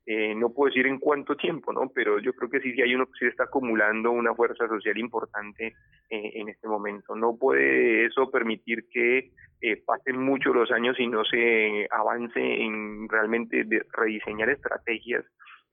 eh, 0.06 0.36
no 0.36 0.50
puedo 0.50 0.70
decir 0.70 0.86
en 0.86 1.00
cuánto 1.00 1.38
tiempo, 1.38 1.72
¿no? 1.72 1.90
Pero 1.94 2.20
yo 2.20 2.34
creo 2.34 2.50
que 2.50 2.60
sí, 2.60 2.74
sí 2.74 2.82
hay 2.82 2.94
uno 2.94 3.08
sí 3.18 3.26
está 3.26 3.46
acumulando 3.46 4.12
una 4.12 4.36
fuerza 4.36 4.68
social 4.68 4.98
importante 4.98 5.68
eh, 6.10 6.32
en 6.36 6.50
este 6.50 6.68
momento. 6.68 7.16
No 7.16 7.38
puede 7.38 8.06
eso 8.06 8.30
permitir 8.30 8.90
que 8.90 9.32
eh, 9.62 9.82
pasen 9.86 10.20
muchos 10.20 10.54
los 10.54 10.72
años 10.72 11.00
y 11.00 11.08
no 11.08 11.24
se 11.24 11.88
avance 11.90 12.40
en 12.40 13.08
realmente 13.08 13.64
de 13.64 13.86
rediseñar 13.94 14.50
estrategias 14.50 15.24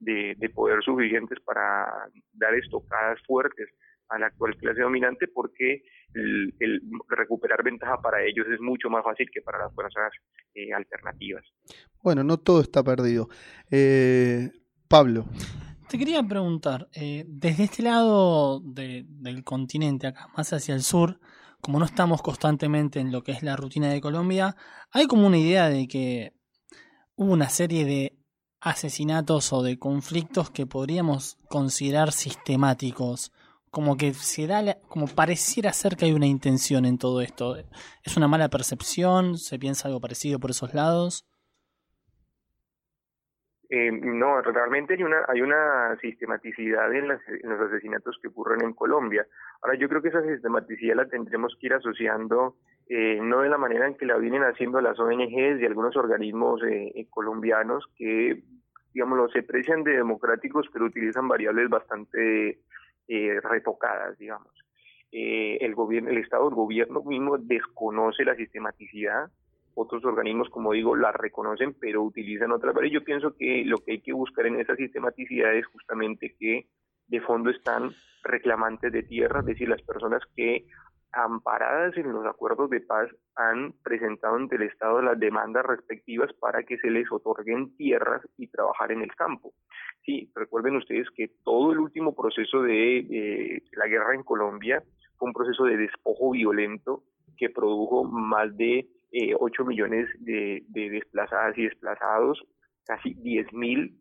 de, 0.01 0.35
de 0.37 0.49
poder 0.51 0.83
suficientes 0.83 1.39
para 1.41 1.87
dar 2.33 2.55
estocadas 2.55 3.21
fuertes 3.27 3.69
a 4.11 4.19
la 4.19 4.27
actual 4.27 4.57
clase 4.57 4.81
dominante 4.83 5.29
porque 5.29 5.83
el, 6.15 6.53
recuperar 7.09 7.63
ventaja 7.63 8.01
para 8.03 8.23
ellos 8.25 8.47
es 8.53 8.61
mucho 8.61 8.91
más 8.91 9.05
fácil 9.05 9.31
que 9.33 9.41
para 9.41 9.59
las 9.59 9.75
fuerzas 9.75 10.13
eh, 10.55 10.73
alternativas. 10.73 11.45
Bueno, 12.03 12.25
no 12.25 12.39
todo 12.39 12.61
está 12.61 12.83
perdido. 12.83 13.29
Eh, 13.71 14.51
Pablo. 14.89 15.27
Te 15.89 15.99
quería 15.99 16.23
preguntar, 16.23 16.89
eh, 16.95 17.25
desde 17.27 17.65
este 17.65 17.83
lado 17.83 18.61
del 18.61 19.45
continente, 19.45 20.07
acá 20.07 20.29
más 20.37 20.53
hacia 20.53 20.75
el 20.75 20.83
sur, 20.83 21.19
como 21.61 21.79
no 21.79 21.85
estamos 21.85 22.23
constantemente 22.23 23.01
en 23.01 23.13
lo 23.13 23.23
que 23.23 23.33
es 23.33 23.43
la 23.43 23.57
rutina 23.57 23.91
de 23.91 24.01
Colombia, 24.01 24.57
hay 24.93 25.07
como 25.07 25.27
una 25.27 25.39
idea 25.39 25.69
de 25.69 25.89
que 25.89 26.33
hubo 27.17 27.33
una 27.33 27.49
serie 27.49 27.85
de 27.85 28.20
asesinatos 28.61 29.53
o 29.53 29.63
de 29.63 29.79
conflictos 29.79 30.51
que 30.51 30.67
podríamos 30.67 31.39
considerar 31.49 32.13
sistemáticos 32.13 33.33
como 33.71 33.97
que 33.97 34.13
se 34.15 34.47
da, 34.47 34.77
como 34.89 35.07
pareciera 35.07 35.73
ser 35.73 35.97
que 35.97 36.07
hay 36.07 36.13
una 36.13 36.27
intención 36.27 36.85
en 36.85 36.99
todo 36.99 37.21
esto. 37.21 37.57
¿Es 38.05 38.17
una 38.17 38.29
mala 38.29 38.49
percepción? 38.49 39.39
¿Se 39.39 39.59
piensa 39.59 39.89
algo 39.89 40.01
parecido 40.01 40.41
por 40.41 40.51
esos 40.51 40.75
lados? 40.75 41.25
Eh, 43.71 43.93
no, 43.93 44.43
realmente 44.43 44.95
hay 44.95 45.05
una, 45.05 45.25
hay 45.29 45.43
una 45.43 45.97
sistematicidad 46.01 46.93
en, 46.93 47.07
los 47.07 47.61
asesinatos 47.61 48.19
que 48.21 48.27
ocurren 48.27 48.63
en 48.63 48.75
Colombia. 48.75 49.25
Ahora, 49.63 49.79
yo 49.79 49.89
creo 49.89 50.03
que 50.03 50.09
esa 50.09 50.23
sistematicidad 50.23 50.97
la 50.97 51.07
tendremos 51.07 51.57
que 51.61 51.69
ir 51.69 51.75
asociando 51.75 52.57
eh, 52.93 53.21
no 53.23 53.43
de 53.43 53.49
la 53.49 53.57
manera 53.57 53.87
en 53.87 53.95
que 53.95 54.05
la 54.05 54.19
vienen 54.19 54.43
haciendo 54.43 54.81
las 54.81 54.99
ONGs 54.99 55.61
y 55.61 55.65
algunos 55.65 55.95
organismos 55.95 56.61
eh, 56.65 57.07
colombianos 57.09 57.85
que, 57.97 58.43
digamos, 58.93 59.31
se 59.31 59.45
precian 59.45 59.85
de 59.85 59.93
democráticos, 59.93 60.67
pero 60.73 60.87
utilizan 60.87 61.29
variables 61.29 61.71
bastante 61.71 62.59
eh, 63.07 63.41
retocadas, 63.45 64.19
digamos. 64.19 64.53
Eh, 65.13 65.59
el 65.61 65.77
gobierno, 65.77 66.11
el 66.11 66.19
Estado, 66.19 66.49
el 66.49 66.57
gobierno 66.57 67.01
mismo 67.05 67.39
desconoce 67.39 68.25
la 68.25 68.35
sistematicidad, 68.35 69.31
otros 69.75 70.05
organismos, 70.05 70.51
como 70.51 70.73
digo, 70.73 70.97
la 70.97 71.13
reconocen, 71.13 71.77
pero 71.79 72.03
utilizan 72.03 72.51
otras. 72.51 72.75
Pero 72.75 72.89
yo 72.89 73.05
pienso 73.05 73.37
que 73.37 73.65
lo 73.67 73.79
que 73.79 73.93
hay 73.93 74.01
que 74.01 74.13
buscar 74.13 74.47
en 74.47 74.59
esa 74.59 74.75
sistematicidad 74.75 75.55
es 75.55 75.65
justamente 75.67 76.35
que 76.41 76.67
de 77.07 77.21
fondo 77.21 77.51
están 77.51 77.93
reclamantes 78.25 78.91
de 78.93 79.05
tierra, 79.05 79.41
es 79.41 79.47
decir, 79.47 79.69
las 79.69 79.83
personas 79.83 80.23
que 80.35 80.67
amparadas 81.13 81.97
en 81.97 82.13
los 82.13 82.25
acuerdos 82.27 82.71
de 82.71 82.81
paz 82.81 83.09
han 83.37 83.73
presentado 83.83 84.37
ante 84.37 84.57
el 84.57 84.63
Estado 84.63 85.03
las 85.03 85.19
demandas 85.19 85.65
respectivas 85.65 86.33
para 86.35 86.63
que 86.63 86.79
se 86.79 86.91
les 86.91 87.11
otorguen 87.11 87.77
tierras 87.77 88.23
y 88.37 88.47
trabajar 88.49 88.93
en 88.93 89.03
el 89.03 89.15
campo. 89.15 89.53
Sí, 90.05 90.31
recuerden 90.35 90.77
ustedes 90.77 91.09
que 91.17 91.29
todo 91.45 91.73
el 91.73 91.79
último 91.79 92.15
proceso 92.15 92.63
de 92.63 93.63
la 93.73 93.87
guerra 93.87 94.15
en 94.15 94.23
Colombia 94.23 94.83
fue 95.17 95.29
un 95.29 95.35
proceso 95.35 95.65
de 95.65 95.77
despojo 95.77 96.31
violento 96.31 97.03
que 97.37 97.51
produjo 97.51 98.05
más 98.05 98.57
de 98.57 98.87
8 99.39 99.65
millones 99.65 100.09
de, 100.21 100.65
desplazadas 100.69 101.57
y 101.59 101.65
desplazados, 101.65 102.43
casi 102.85 103.15
10 103.15 103.53
mil. 103.53 104.01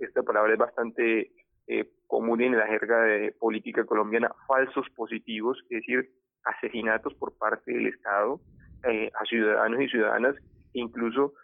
Esta 0.00 0.22
palabra 0.22 0.52
es 0.52 0.58
bastante 0.58 1.32
eh, 1.68 1.90
común 2.06 2.40
en 2.40 2.56
la 2.56 2.66
jerga 2.66 3.02
de 3.02 3.32
política 3.32 3.84
colombiana, 3.84 4.32
falsos 4.46 4.86
positivos, 4.96 5.58
es 5.64 5.80
decir, 5.80 6.10
asesinatos 6.44 7.14
por 7.14 7.36
parte 7.36 7.72
del 7.72 7.86
Estado 7.86 8.40
eh, 8.84 9.10
a 9.14 9.24
ciudadanos 9.26 9.80
y 9.82 9.88
ciudadanas, 9.88 10.36
incluso 10.72 11.34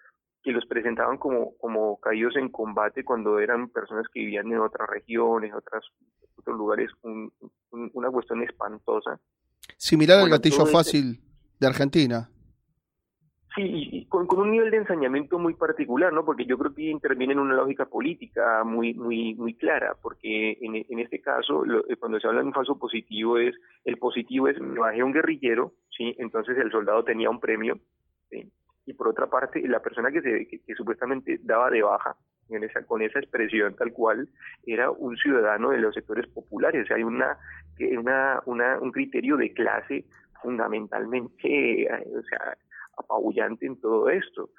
que 0.42 0.52
los 0.52 0.64
presentaban 0.66 1.18
como, 1.18 1.56
como 1.58 1.98
caídos 2.00 2.36
en 2.36 2.50
combate 2.50 3.04
cuando 3.04 3.38
eran 3.38 3.68
personas 3.68 4.06
que 4.12 4.20
vivían 4.20 4.46
en 4.52 4.58
otras 4.58 4.88
regiones, 4.88 5.52
otras, 5.54 5.84
otros 6.36 6.56
lugares, 6.56 6.90
una 7.72 8.10
cuestión 8.10 8.42
espantosa. 8.42 9.18
Similar 9.78 10.20
al 10.20 10.30
gatillo 10.30 10.66
fácil 10.66 11.20
de 11.58 11.66
Argentina. 11.66 12.28
Sí, 13.54 14.06
con, 14.08 14.26
con, 14.26 14.40
un 14.40 14.50
nivel 14.50 14.72
de 14.72 14.78
ensañamiento 14.78 15.38
muy 15.38 15.54
particular, 15.54 16.12
¿no? 16.12 16.24
Porque 16.24 16.44
yo 16.44 16.58
creo 16.58 16.74
que 16.74 16.90
interviene 16.90 17.34
en 17.34 17.38
una 17.38 17.54
lógica 17.54 17.84
política 17.86 18.64
muy 18.64 18.94
muy 18.94 19.34
muy 19.34 19.54
clara, 19.54 19.94
porque 20.02 20.58
en, 20.60 20.74
en 20.74 20.98
este 20.98 21.20
caso, 21.20 21.64
eh, 21.64 21.96
cuando 21.96 22.18
se 22.18 22.26
habla 22.26 22.40
de 22.40 22.46
un 22.46 22.52
falso 22.52 22.76
positivo, 22.76 23.38
es 23.38 23.54
el 23.84 23.96
positivo 23.98 24.48
es 24.48 24.60
me 24.60 24.80
bajé 24.80 25.04
un 25.04 25.12
guerrillero, 25.12 25.72
¿sí? 25.96 26.16
Entonces 26.18 26.58
el 26.58 26.72
soldado 26.72 27.04
tenía 27.04 27.30
un 27.30 27.38
premio, 27.38 27.78
¿sí? 28.28 28.50
Y 28.86 28.92
por 28.94 29.08
otra 29.08 29.28
parte, 29.28 29.66
la 29.68 29.80
persona 29.80 30.10
que, 30.10 30.20
se, 30.20 30.48
que, 30.48 30.74
supuestamente 30.74 31.38
daba 31.42 31.70
de 31.70 31.82
baja, 31.82 32.16
en 32.50 32.64
esa, 32.64 32.84
con 32.84 33.02
esa 33.02 33.20
expresión 33.20 33.76
tal 33.76 33.92
cual, 33.92 34.28
era 34.66 34.90
un 34.90 35.16
ciudadano 35.16 35.70
de 35.70 35.78
los 35.78 35.94
sectores 35.94 36.26
populares. 36.26 36.82
O 36.82 36.86
sea, 36.86 36.96
hay 36.96 37.04
una, 37.04 37.38
una, 37.98 38.42
una, 38.46 38.78
un 38.80 38.90
criterio 38.90 39.36
de 39.36 39.52
clase 39.52 40.04
fundamentalmente, 40.42 41.84
eh, 41.84 41.88
o 41.88 42.22
sea, 42.22 42.56
apabullante 42.96 43.66
en 43.66 43.80
todo 43.80 44.08
esto. 44.08 44.50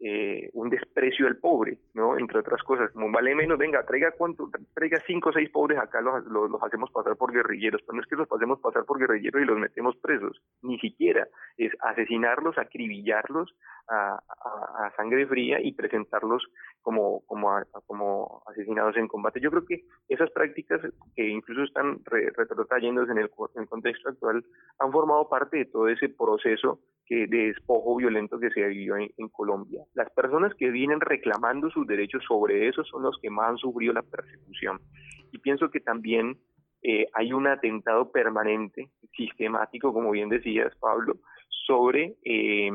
Eh, 0.00 0.50
un 0.54 0.70
desprecio 0.70 1.26
al 1.28 1.36
pobre, 1.36 1.78
¿no? 1.94 2.18
Entre 2.18 2.38
otras 2.38 2.62
cosas, 2.64 2.90
como 2.90 3.12
vale 3.12 3.34
menos, 3.34 3.56
venga, 3.56 3.86
traiga 3.86 4.10
cuánto, 4.10 4.50
traiga 4.74 5.00
cinco 5.06 5.30
o 5.30 5.32
seis 5.32 5.48
pobres 5.50 5.78
acá, 5.78 6.00
los, 6.00 6.24
los, 6.26 6.62
hacemos 6.62 6.90
pasar 6.90 7.16
por 7.16 7.32
guerrilleros, 7.32 7.80
pero 7.82 7.96
no 7.96 8.02
es 8.02 8.08
que 8.08 8.16
los 8.16 8.28
pasemos 8.28 8.60
pasar 8.60 8.84
por 8.84 8.98
guerrilleros 8.98 9.40
y 9.40 9.44
los 9.46 9.56
metemos 9.56 9.96
presos, 9.98 10.42
ni 10.62 10.78
siquiera, 10.80 11.28
es 11.56 11.72
asesinarlos, 11.80 12.58
acribillarlos 12.58 13.54
a, 13.88 14.16
a, 14.16 14.92
sangre 14.96 15.26
fría 15.26 15.60
y 15.60 15.72
presentarlos 15.72 16.42
como, 16.82 17.24
como, 17.26 17.48
como 17.86 18.42
asesinados 18.46 18.96
en 18.96 19.08
combate. 19.08 19.40
Yo 19.40 19.50
creo 19.50 19.64
que 19.64 19.84
esas 20.08 20.30
prácticas 20.32 20.80
que 21.14 21.28
incluso 21.28 21.62
están 21.62 22.00
re, 22.04 22.24
en 22.26 22.98
el, 22.98 23.30
en 23.54 23.62
el 23.62 23.68
contexto 23.68 24.08
actual 24.10 24.44
han 24.78 24.92
formado 24.92 25.28
parte 25.28 25.58
de 25.58 25.64
todo 25.66 25.88
ese 25.88 26.08
proceso 26.08 26.80
que, 27.06 27.26
de 27.26 27.48
despojo 27.48 27.96
violento 27.96 28.38
que 28.38 28.50
se 28.50 28.66
vivió 28.66 28.96
en, 28.96 29.10
en, 29.16 29.28
Colombia. 29.28 29.82
Las 29.94 30.10
personas 30.10 30.52
que 30.54 30.70
vienen 30.70 31.00
reclamando 31.00 31.70
sus 31.70 31.86
derechos 31.86 32.22
sobre 32.26 32.68
eso 32.68 32.84
son 32.84 33.02
los 33.02 33.16
que 33.22 33.30
más 33.30 33.50
han 33.50 33.58
sufrido 33.58 33.92
la 33.92 34.02
persecución. 34.02 34.80
Y 35.32 35.38
pienso 35.38 35.70
que 35.70 35.80
también 35.80 36.36
eh, 36.82 37.06
hay 37.14 37.32
un 37.32 37.46
atentado 37.46 38.10
permanente, 38.10 38.90
sistemático, 39.16 39.92
como 39.92 40.10
bien 40.10 40.28
decías, 40.28 40.74
Pablo, 40.76 41.14
sobre 41.48 42.16
eh, 42.24 42.70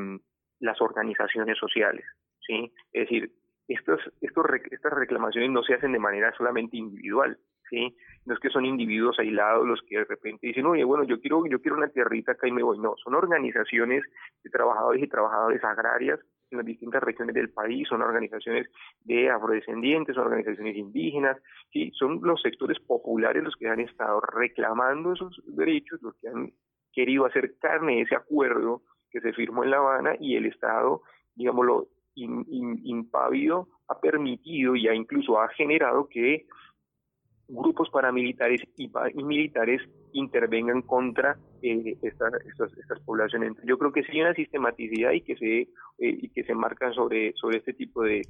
las 0.59 0.81
organizaciones 0.81 1.57
sociales. 1.57 2.05
¿sí? 2.45 2.71
Es 2.93 3.03
decir, 3.03 3.31
estas 3.67 4.93
reclamaciones 4.93 5.51
no 5.51 5.61
se 5.63 5.75
hacen 5.75 5.91
de 5.91 5.99
manera 5.99 6.33
solamente 6.37 6.77
individual, 6.77 7.37
¿sí? 7.69 7.95
No 8.25 8.33
es 8.33 8.39
que 8.39 8.49
son 8.49 8.65
individuos 8.65 9.19
aislados 9.19 9.67
los 9.67 9.79
que 9.87 9.99
de 9.99 10.05
repente 10.05 10.47
dicen, 10.47 10.65
oye, 10.65 10.83
bueno, 10.83 11.03
yo 11.03 11.19
quiero, 11.21 11.45
yo 11.45 11.61
quiero 11.61 11.77
una 11.77 11.89
tierrita 11.89 12.31
acá 12.31 12.47
y 12.47 12.51
me 12.51 12.63
voy. 12.63 12.79
No, 12.79 12.95
son 13.03 13.13
organizaciones 13.13 14.03
de 14.43 14.49
trabajadores 14.49 15.03
y 15.03 15.07
trabajadoras 15.07 15.63
agrarias 15.63 16.19
en 16.51 16.57
las 16.57 16.65
distintas 16.65 17.03
regiones 17.03 17.35
del 17.35 17.49
país, 17.49 17.87
son 17.87 18.01
organizaciones 18.01 18.67
de 19.03 19.29
afrodescendientes, 19.29 20.15
son 20.15 20.25
organizaciones 20.25 20.75
indígenas, 20.75 21.37
¿sí? 21.71 21.91
son 21.93 22.19
los 22.23 22.41
sectores 22.41 22.79
populares 22.79 23.43
los 23.43 23.55
que 23.55 23.67
han 23.67 23.79
estado 23.79 24.19
reclamando 24.21 25.13
esos 25.13 25.41
derechos, 25.45 26.01
los 26.01 26.15
que 26.15 26.29
han 26.29 26.51
querido 26.91 27.25
hacer 27.25 27.57
carne 27.59 28.01
ese 28.01 28.15
acuerdo 28.15 28.81
que 29.11 29.21
se 29.21 29.33
firmó 29.33 29.63
en 29.63 29.71
La 29.71 29.77
Habana 29.77 30.15
y 30.19 30.35
el 30.35 30.45
Estado, 30.45 31.01
digámoslo, 31.35 31.87
impávido 32.15 33.69
ha 33.87 33.99
permitido 33.99 34.75
y 34.75 34.87
ha 34.87 34.93
incluso 34.93 35.39
ha 35.39 35.47
generado 35.49 36.09
que 36.09 36.47
grupos 37.47 37.89
paramilitares 37.89 38.61
y, 38.77 38.91
militares 39.23 39.81
intervengan 40.13 40.81
contra 40.81 41.37
eh, 41.61 41.97
estas, 42.01 42.33
estas, 42.45 42.99
poblaciones. 43.05 43.53
Yo 43.63 43.77
creo 43.77 43.91
que 43.91 44.03
sí 44.03 44.11
hay 44.13 44.21
una 44.21 44.33
sistematicidad 44.33 45.11
y 45.11 45.21
que 45.21 45.35
se, 45.35 45.61
eh, 45.61 45.67
y 45.97 46.29
que 46.29 46.43
se 46.43 46.53
marcan 46.53 46.93
sobre, 46.93 47.33
sobre 47.33 47.57
este 47.57 47.73
tipo 47.73 48.03
de, 48.03 48.21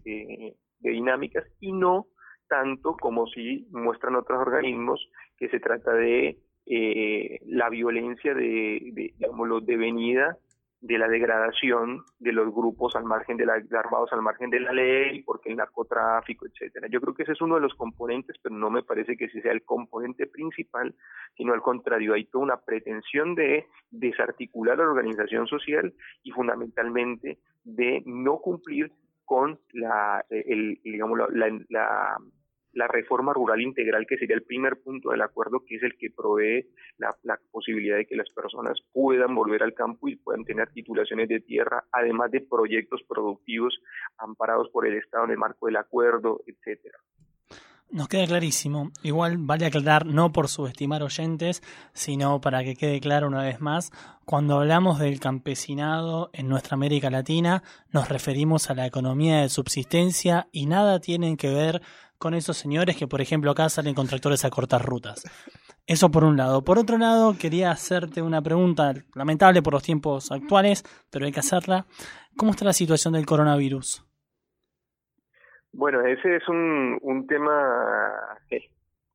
dinámicas 0.80 1.46
y 1.60 1.72
no 1.72 2.08
tanto 2.48 2.96
como 2.98 3.28
si 3.28 3.68
muestran 3.72 4.16
otros 4.16 4.40
organismos 4.40 5.08
que 5.38 5.50
se 5.50 5.60
trata 5.60 5.94
de 5.94 6.40
eh, 6.66 7.40
la 7.46 7.70
violencia 7.70 8.34
de, 8.34 8.80
de 8.94 9.14
digamos, 9.18 9.66
devenida 9.66 10.38
de 10.82 10.98
la 10.98 11.08
degradación 11.08 12.04
de 12.20 12.32
los 12.32 12.54
grupos 12.54 12.96
al 12.96 13.04
margen 13.04 13.36
de 13.38 13.46
la, 13.46 13.62
armados 13.78 14.14
al 14.14 14.22
margen 14.22 14.50
de 14.50 14.62
la 14.62 14.72
ley, 14.72 15.24
porque 15.24 15.50
el 15.50 15.58
narcotráfico, 15.58 16.46
etcétera. 16.46 16.88
Yo 16.90 17.02
creo 17.02 17.14
que 17.14 17.24
ese 17.24 17.34
es 17.34 17.42
uno 17.42 17.56
de 17.56 17.62
los 17.62 17.76
componentes, 17.76 18.38
pero 18.42 18.56
no 18.56 18.70
me 18.70 18.84
parece 18.84 19.18
que 19.18 19.26
ese 19.26 19.42
sea 19.42 19.52
el 19.52 19.64
componente 19.64 20.26
principal, 20.28 20.96
sino 21.36 21.54
al 21.54 21.62
contrario, 21.62 22.14
hay 22.14 22.26
toda 22.26 22.46
una 22.46 22.62
pretensión 22.62 23.36
de 23.36 23.68
desarticular 23.92 24.78
la 24.78 24.86
organización 24.86 25.48
social 25.48 25.94
y 26.24 26.32
fundamentalmente 26.32 27.40
de 27.64 28.02
no 28.06 28.38
cumplir 28.38 28.92
con 29.26 29.60
la, 29.74 30.26
el, 30.30 30.80
digamos, 30.84 31.20
la 31.32 31.60
la 31.70 32.18
reforma 32.88 33.34
rural 33.34 33.62
integral, 33.62 34.06
que 34.08 34.18
sería 34.18 34.36
el 34.36 34.44
primer 34.44 34.82
punto 34.82 35.12
del 35.12 35.22
acuerdo, 35.22 35.64
que 35.66 35.76
es 35.76 35.84
el 35.84 35.98
que 35.98 36.10
provee 36.10 36.68
la, 36.98 37.16
posibilidad 37.52 37.98
de 37.98 38.06
que 38.06 38.16
las 38.16 38.30
personas 38.30 38.80
puedan 38.92 39.36
volver 39.36 39.64
al 39.64 39.74
campo 39.74 40.08
y 40.08 40.16
puedan 40.16 40.46
tener 40.46 40.70
titulaciones 40.72 41.30
de 41.30 41.40
tierra, 41.40 41.86
además 41.92 42.32
de 42.32 42.42
proyectos 42.42 43.02
productivos 43.08 43.80
amparados 44.18 44.70
por 44.70 44.88
el 44.88 44.96
Estado 44.96 45.26
en 45.26 45.32
el 45.32 45.38
marco 45.38 45.66
del 45.66 45.78
acuerdo, 45.78 46.42
etcétera. 46.46 47.00
Nos 47.92 48.08
queda 48.08 48.28
clarísimo. 48.28 48.92
Igual 49.02 49.38
vale 49.40 49.66
aclarar, 49.66 50.06
no 50.06 50.32
por 50.32 50.48
subestimar 50.48 51.02
oyentes, 51.02 51.64
sino 51.92 52.40
para 52.40 52.64
que 52.64 52.76
quede 52.76 53.00
claro 53.00 53.28
una 53.28 53.42
vez 53.42 53.62
más, 53.62 53.92
cuando 54.26 54.60
hablamos 54.60 55.00
del 55.00 55.20
campesinado 55.20 56.30
en 56.34 56.50
nuestra 56.50 56.76
América 56.76 57.10
Latina, 57.10 57.64
nos 57.92 58.08
referimos 58.08 58.70
a 58.70 58.76
la 58.76 58.86
economía 58.86 59.42
de 59.42 59.50
subsistencia 59.50 60.48
y 60.52 60.68
nada 60.68 61.00
tienen 61.00 61.36
que 61.36 61.50
ver 61.50 61.82
con 62.20 62.34
esos 62.34 62.58
señores 62.58 62.98
que, 62.98 63.08
por 63.08 63.22
ejemplo, 63.22 63.50
acá 63.50 63.70
salen 63.70 63.96
con 63.96 64.06
tractores 64.06 64.44
a 64.44 64.50
cortar 64.50 64.86
rutas. 64.86 65.24
Eso 65.88 66.12
por 66.12 66.26
un 66.26 66.36
lado. 66.36 66.64
Por 66.64 66.78
otro 66.78 66.98
lado, 66.98 67.36
quería 67.40 67.72
hacerte 67.72 68.22
una 68.22 68.42
pregunta 68.42 68.94
lamentable 69.16 69.62
por 69.62 69.74
los 69.74 69.84
tiempos 69.84 70.30
actuales, 70.32 70.84
pero 71.12 71.26
hay 71.26 71.32
que 71.32 71.40
hacerla. 71.40 71.86
¿Cómo 72.38 72.52
está 72.52 72.66
la 72.66 72.74
situación 72.74 73.14
del 73.14 73.26
coronavirus? 73.26 74.06
Bueno, 75.72 76.06
ese 76.06 76.36
es 76.36 76.48
un, 76.50 77.00
un 77.02 77.26
tema 77.26 78.14
que, 78.50 78.70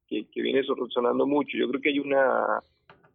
que, 0.08 0.42
viene 0.42 0.62
sonando 0.64 1.26
mucho. 1.26 1.58
Yo 1.58 1.68
creo 1.68 1.80
que 1.82 1.90
hay 1.90 1.98
una, 1.98 2.60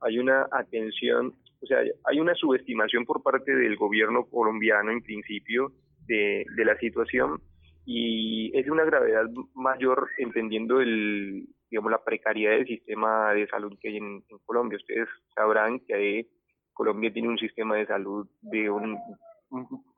hay 0.01 0.19
una 0.19 0.45
atención, 0.51 1.33
o 1.61 1.65
sea, 1.65 1.79
hay 2.05 2.19
una 2.19 2.35
subestimación 2.35 3.05
por 3.05 3.23
parte 3.23 3.55
del 3.55 3.75
gobierno 3.75 4.25
colombiano 4.25 4.91
en 4.91 5.01
principio 5.01 5.71
de, 6.05 6.45
de 6.55 6.65
la 6.65 6.77
situación 6.77 7.41
y 7.91 8.55
es 8.55 8.65
de 8.65 8.71
una 8.71 8.83
gravedad 8.83 9.25
mayor 9.55 10.09
entendiendo 10.19 10.79
el, 10.79 11.47
digamos, 11.71 11.91
la 11.91 12.03
precariedad 12.03 12.51
del 12.51 12.67
sistema 12.67 13.33
de 13.33 13.47
salud 13.47 13.79
que 13.81 13.89
hay 13.89 13.97
en, 13.97 14.23
Colombia. 14.45 14.77
Ustedes 14.77 15.09
sabrán 15.33 15.79
que 15.79 16.27
Colombia 16.71 17.11
tiene 17.11 17.29
un 17.29 17.39
sistema 17.39 17.77
de 17.77 17.87
salud 17.87 18.27
de 18.41 18.69
un, 18.69 18.95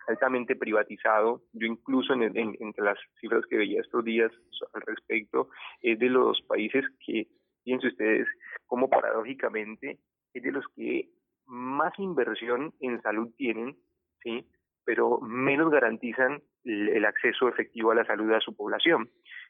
altamente 0.08 0.56
privatizado. 0.56 1.42
Yo 1.52 1.68
incluso 1.68 2.14
en, 2.14 2.24
entre 2.38 2.86
las 2.86 2.98
cifras 3.20 3.44
que 3.50 3.58
veía 3.58 3.82
estos 3.82 4.06
días 4.06 4.32
al 4.74 4.82
respecto, 4.84 5.50
es 5.82 6.00
de 6.00 6.08
los 6.08 6.42
países 6.44 6.86
que, 7.06 7.28
fíjense 7.66 7.88
ustedes, 7.88 8.26
como 8.68 8.90
paradójicamente, 8.90 10.00
es 10.34 10.42
de 10.42 10.52
los 10.54 10.66
que 10.78 11.10
más 11.46 11.92
inversión 12.00 12.74
en 12.80 13.02
salud 13.02 13.34
tienen, 13.36 13.76
¿sí? 14.24 14.46
Pero 14.86 15.20
menos 15.22 15.72
garantizan 15.72 16.42
el 16.64 17.06
acceso 17.06 17.48
efectivo 17.50 17.92
a 17.92 17.96
la 17.96 18.06
salud 18.06 18.32
a 18.34 18.40
su 18.40 18.56
población. 18.56 19.10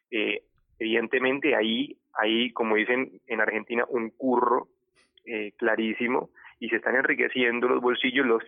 Eh, 0.10 0.44
evidentemente 0.80 1.56
ahí 1.56 1.98
hay, 2.13 2.52
como 2.52 2.76
dicen 2.76 3.12
en 3.28 3.41
Argentina, 3.41 3.86
un 3.88 4.10
curro 4.12 4.67
eh, 5.26 5.54
clarísimo 5.58 6.32
y 6.60 6.70
se 6.70 6.78
están 6.78 6.96
enriqueciendo 6.96 7.67
los 7.67 7.82
bolsillos 7.82 8.26
los, 8.26 8.44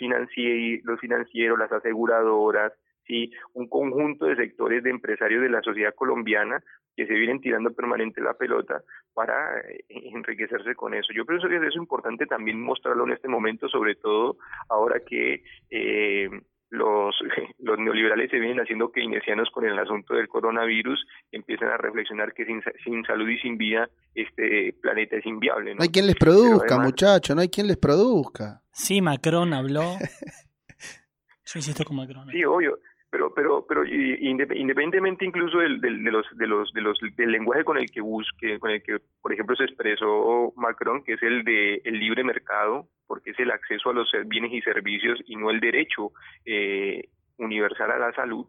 los 0.84 1.00
financieros, 1.00 1.60
las 1.60 1.72
aseguradoras, 1.72 2.74
¿sí? 3.08 3.32
un 3.54 3.67
conjunto 3.67 4.26
de 4.26 4.36
sectores 4.36 4.84
de 4.84 4.89
empresarios 4.89 5.41
de 5.41 5.50
la 5.50 5.62
sociedad 5.62 5.93
colombiana 5.96 6.63
que 6.96 7.08
se 7.08 7.13
vienen 7.13 7.41
tirando 7.41 7.74
permanente 7.74 8.22
la 8.22 8.36
pelota 8.36 8.84
para 9.13 9.60
eh, 9.62 9.84
enriquecerse 9.89 10.76
con 10.76 10.93
eso. 10.93 11.12
Yo 11.13 11.26
pienso 11.26 11.48
que 11.48 11.58
es 11.58 11.76
importante 11.76 12.26
también 12.26 12.62
mostrarlo 12.62 13.06
en 13.06 13.13
este 13.13 13.28
momento, 13.28 13.67
sobre 13.67 13.96
todo 13.96 14.38
ahora 14.69 15.00
que 15.00 15.43
eh, 15.72 16.30
los, 16.74 17.16
los 17.60 17.80
neoliberales 17.80 18.30
se 18.32 18.40
vienen 18.40 18.60
haciendo 18.60 18.92
keynesianos 18.92 19.50
con 19.52 19.66
el 19.66 19.78
asunto 19.78 20.16
del 20.16 20.28
coronavirus, 20.28 21.06
empiezan 21.32 21.70
a 21.70 21.78
reflexionar 21.78 22.34
que 22.34 22.46
sin, 22.46 22.62
sin 22.84 23.06
salud 23.06 23.30
y 23.30 23.38
sin 23.40 23.58
vida 23.58 23.90
este 24.16 24.76
planeta 24.82 25.18
es 25.18 25.26
inviable. 25.26 25.76
No, 25.76 25.84
hay 25.84 25.90
quien 25.90 26.08
les 26.08 26.16
produzca, 26.16 26.80
muchachos, 26.80 27.36
no 27.36 27.42
hay 27.42 27.50
quien 27.50 27.68
les 27.68 27.78
produzca. 27.78 28.62
Sí, 28.72 29.02
Macron 29.02 29.54
habló. 29.54 29.84
Yo 31.46 31.60
insisto 31.60 31.84
con 31.86 31.98
Macron. 31.98 32.30
Sí, 32.32 32.44
obvio 32.44 32.80
pero 33.13 33.32
pero 33.32 33.63
pero 33.67 33.86
independientemente 33.86 35.23
incluso 35.23 35.60
del, 35.60 35.80
de 35.80 35.91
los 35.91 36.26
de 36.36 36.47
los 36.47 36.73
de 36.73 36.82
los 36.82 36.97
del 37.15 37.32
lenguaje 37.32 37.63
con 37.63 37.78
el 37.78 37.86
que 37.91 38.02
busque 38.02 38.58
con 38.58 38.71
el 38.71 38.82
que 38.82 38.97
por 39.21 39.32
ejemplo 39.32 39.56
se 39.56 39.65
expresó 39.65 40.52
Macron 40.56 41.04
que 41.04 41.13
es 41.13 41.21
el 41.21 41.43
de 41.43 41.80
el 41.86 41.99
libre 41.99 42.23
mercado 42.23 42.88
porque 43.06 43.30
es 43.30 43.39
el 43.39 43.52
acceso 43.52 43.91
a 43.91 43.93
los 43.93 44.10
bienes 44.26 44.52
y 44.52 44.62
servicios 44.62 45.19
y 45.28 45.36
no 45.36 45.52
el 45.52 45.60
derecho 45.60 46.12
eh, 46.43 47.08
universal 47.38 47.91
a 47.91 47.99
la 47.99 48.13
salud 48.13 48.47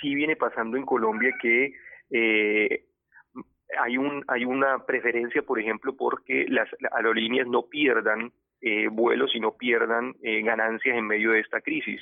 sí 0.00 0.14
viene 0.14 0.36
pasando 0.36 0.76
en 0.76 0.86
Colombia 0.86 1.32
que 1.42 1.72
eh, 2.12 2.84
hay 3.80 3.98
un 3.98 4.24
hay 4.28 4.44
una 4.44 4.86
preferencia 4.86 5.42
por 5.42 5.58
ejemplo 5.58 5.96
porque 5.96 6.46
las 6.48 6.68
aerolíneas 6.92 7.48
no 7.48 7.64
pierdan 7.64 8.30
eh, 8.60 8.88
vuelos 8.88 9.34
y 9.34 9.40
no 9.40 9.52
pierdan 9.52 10.14
eh, 10.22 10.42
ganancias 10.42 10.96
en 10.96 11.06
medio 11.06 11.32
de 11.32 11.40
esta 11.40 11.60
crisis 11.60 12.00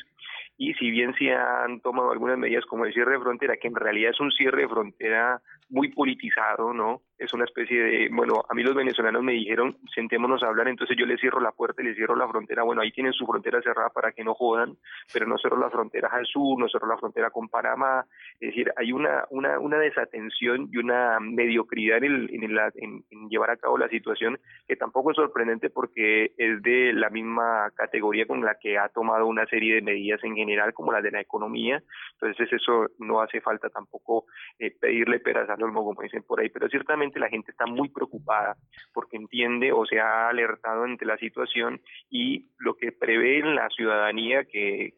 y 0.58 0.74
si 0.74 0.90
bien 0.90 1.14
se 1.14 1.32
han 1.34 1.80
tomado 1.80 2.10
algunas 2.10 2.38
medidas 2.38 2.64
como 2.64 2.86
el 2.86 2.92
cierre 2.92 3.12
de 3.12 3.20
frontera, 3.20 3.56
que 3.56 3.68
en 3.68 3.74
realidad 3.74 4.12
es 4.12 4.20
un 4.20 4.32
cierre 4.32 4.62
de 4.62 4.68
frontera 4.68 5.40
muy 5.68 5.88
politizado, 5.88 6.72
¿no? 6.72 7.02
Es 7.18 7.32
una 7.32 7.44
especie 7.44 7.82
de, 7.82 8.08
bueno, 8.12 8.44
a 8.48 8.54
mí 8.54 8.62
los 8.62 8.74
venezolanos 8.74 9.22
me 9.22 9.32
dijeron, 9.32 9.78
sentémonos 9.94 10.42
a 10.42 10.48
hablar, 10.48 10.68
entonces 10.68 10.96
yo 10.98 11.06
les 11.06 11.18
cierro 11.20 11.40
la 11.40 11.52
puerta 11.52 11.82
y 11.82 11.86
les 11.86 11.96
cierro 11.96 12.14
la 12.14 12.28
frontera, 12.28 12.62
bueno, 12.62 12.82
ahí 12.82 12.92
tienen 12.92 13.12
su 13.12 13.26
frontera 13.26 13.62
cerrada 13.62 13.88
para 13.90 14.12
que 14.12 14.22
no 14.22 14.34
jodan, 14.34 14.76
pero 15.12 15.26
no 15.26 15.38
cerro 15.38 15.56
las 15.56 15.72
fronteras 15.72 16.12
al 16.12 16.26
sur, 16.26 16.58
no 16.58 16.68
cerro 16.68 16.86
la 16.86 16.98
frontera 16.98 17.30
con 17.30 17.48
Panamá, 17.48 18.04
es 18.40 18.50
decir, 18.50 18.70
hay 18.76 18.92
una, 18.92 19.24
una, 19.30 19.58
una 19.58 19.78
desatención 19.78 20.68
y 20.70 20.76
una 20.76 21.18
mediocridad 21.20 22.04
en, 22.04 22.28
en, 22.30 23.04
en 23.10 23.28
llevar 23.30 23.50
a 23.50 23.56
cabo 23.56 23.78
la 23.78 23.88
situación 23.88 24.38
que 24.68 24.76
tampoco 24.76 25.10
es 25.12 25.16
sorprendente 25.16 25.70
porque 25.70 26.32
es 26.36 26.62
de 26.62 26.92
la 26.92 27.08
misma 27.08 27.70
categoría 27.74 28.26
con 28.26 28.44
la 28.44 28.58
que 28.60 28.76
ha 28.76 28.88
tomado 28.90 29.26
una 29.26 29.46
serie 29.46 29.76
de 29.76 29.82
medidas 29.82 30.22
en 30.22 30.34
general, 30.34 30.74
como 30.74 30.92
la 30.92 31.00
de 31.00 31.12
la 31.12 31.20
economía, 31.20 31.82
entonces 32.12 32.52
eso 32.52 32.88
no 32.98 33.22
hace 33.22 33.40
falta 33.40 33.70
tampoco 33.70 34.26
eh, 34.58 34.70
pedirle 34.70 35.20
peras 35.20 35.48
al 35.48 35.62
olmo, 35.62 35.84
como 35.84 36.02
dicen 36.02 36.22
por 36.22 36.40
ahí, 36.40 36.50
pero 36.50 36.68
ciertamente 36.68 37.05
la 37.14 37.28
gente 37.28 37.50
está 37.50 37.66
muy 37.66 37.88
preocupada 37.88 38.56
porque 38.92 39.16
entiende 39.16 39.72
o 39.72 39.86
se 39.86 40.00
ha 40.00 40.28
alertado 40.28 40.84
ante 40.84 41.04
la 41.04 41.16
situación 41.18 41.80
y 42.10 42.46
lo 42.58 42.76
que 42.76 42.92
prevé 42.92 43.38
en 43.38 43.54
la 43.54 43.68
ciudadanía 43.70 44.44
que, 44.44 44.94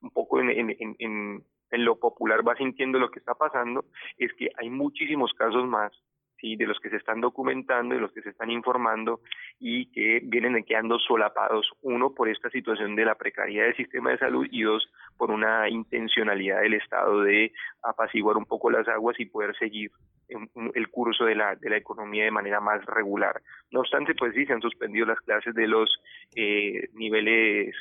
un 0.00 0.10
poco 0.10 0.40
en, 0.40 0.50
en, 0.50 1.44
en 1.70 1.84
lo 1.84 1.98
popular 1.98 2.46
va 2.46 2.56
sintiendo 2.56 2.98
lo 2.98 3.10
que 3.10 3.18
está 3.18 3.34
pasando 3.34 3.84
es 4.18 4.32
que 4.34 4.50
hay 4.56 4.70
muchísimos 4.70 5.32
casos 5.34 5.66
más 5.66 5.92
¿sí? 6.40 6.56
de 6.56 6.66
los 6.66 6.78
que 6.80 6.90
se 6.90 6.96
están 6.96 7.20
documentando, 7.20 7.94
de 7.94 8.00
los 8.00 8.12
que 8.12 8.22
se 8.22 8.30
están 8.30 8.50
informando 8.50 9.20
y 9.58 9.86
que 9.92 10.20
vienen 10.24 10.64
quedando 10.64 10.98
solapados, 10.98 11.70
uno 11.82 12.14
por 12.14 12.28
esta 12.28 12.50
situación 12.50 12.96
de 12.96 13.04
la 13.04 13.14
precariedad 13.14 13.66
del 13.66 13.76
sistema 13.76 14.10
de 14.10 14.18
salud 14.18 14.46
y 14.50 14.62
dos 14.62 14.88
por 15.16 15.30
una 15.30 15.68
intencionalidad 15.68 16.60
del 16.60 16.74
Estado 16.74 17.22
de 17.22 17.52
apaciguar 17.82 18.36
un 18.36 18.44
poco 18.44 18.70
las 18.70 18.86
aguas 18.88 19.18
y 19.18 19.26
poder 19.26 19.56
seguir 19.56 19.90
el 20.74 20.88
curso 20.88 21.24
de 21.24 21.36
la, 21.36 21.54
de 21.54 21.70
la 21.70 21.76
economía 21.76 22.24
de 22.24 22.30
manera 22.30 22.60
más 22.60 22.84
regular. 22.84 23.40
No 23.70 23.80
obstante, 23.80 24.14
pues 24.14 24.34
sí, 24.34 24.44
se 24.44 24.52
han 24.52 24.60
suspendido 24.60 25.06
las 25.06 25.20
clases 25.20 25.54
de 25.54 25.68
los 25.68 25.88
eh, 26.34 26.88
niveles 26.94 27.74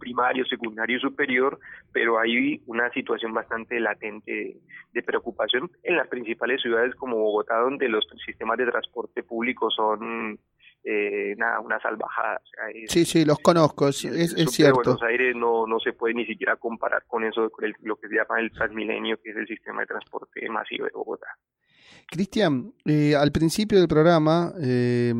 primario, 0.00 0.44
secundario 0.46 0.96
y 0.96 1.00
superior, 1.00 1.60
pero 1.92 2.18
hay 2.18 2.60
una 2.66 2.90
situación 2.90 3.32
bastante 3.32 3.78
latente 3.78 4.56
de 4.92 5.02
preocupación 5.02 5.70
en 5.84 5.96
las 5.96 6.08
principales 6.08 6.60
ciudades 6.60 6.96
como 6.96 7.16
Bogotá, 7.16 7.58
donde 7.58 7.88
los 7.88 8.04
sistemas 8.26 8.58
de 8.58 8.66
transporte 8.66 9.22
público 9.22 9.70
son 9.70 10.40
eh, 10.82 11.34
nada, 11.36 11.60
una 11.60 11.78
salvajada. 11.80 12.40
sí, 12.88 13.04
sí, 13.04 13.24
los 13.24 13.38
conozco, 13.38 13.88
es, 13.88 14.04
es, 14.04 14.50
cierto. 14.50 14.80
Buenos 14.82 15.02
Aires 15.02 15.36
no, 15.36 15.66
no 15.66 15.78
se 15.78 15.92
puede 15.92 16.14
ni 16.14 16.26
siquiera 16.26 16.56
comparar 16.56 17.04
con 17.06 17.22
eso, 17.22 17.50
con 17.50 17.72
lo 17.82 17.96
que 17.96 18.08
se 18.08 18.14
llama 18.16 18.40
el 18.40 18.50
Transmilenio, 18.50 19.20
que 19.22 19.30
es 19.30 19.36
el 19.36 19.46
sistema 19.46 19.82
de 19.82 19.86
transporte 19.86 20.48
masivo 20.48 20.86
de 20.86 20.92
Bogotá. 20.92 21.28
Cristian, 22.10 22.72
eh, 22.84 23.14
al 23.14 23.30
principio 23.30 23.78
del 23.78 23.86
programa 23.88 24.52
eh, 24.60 25.12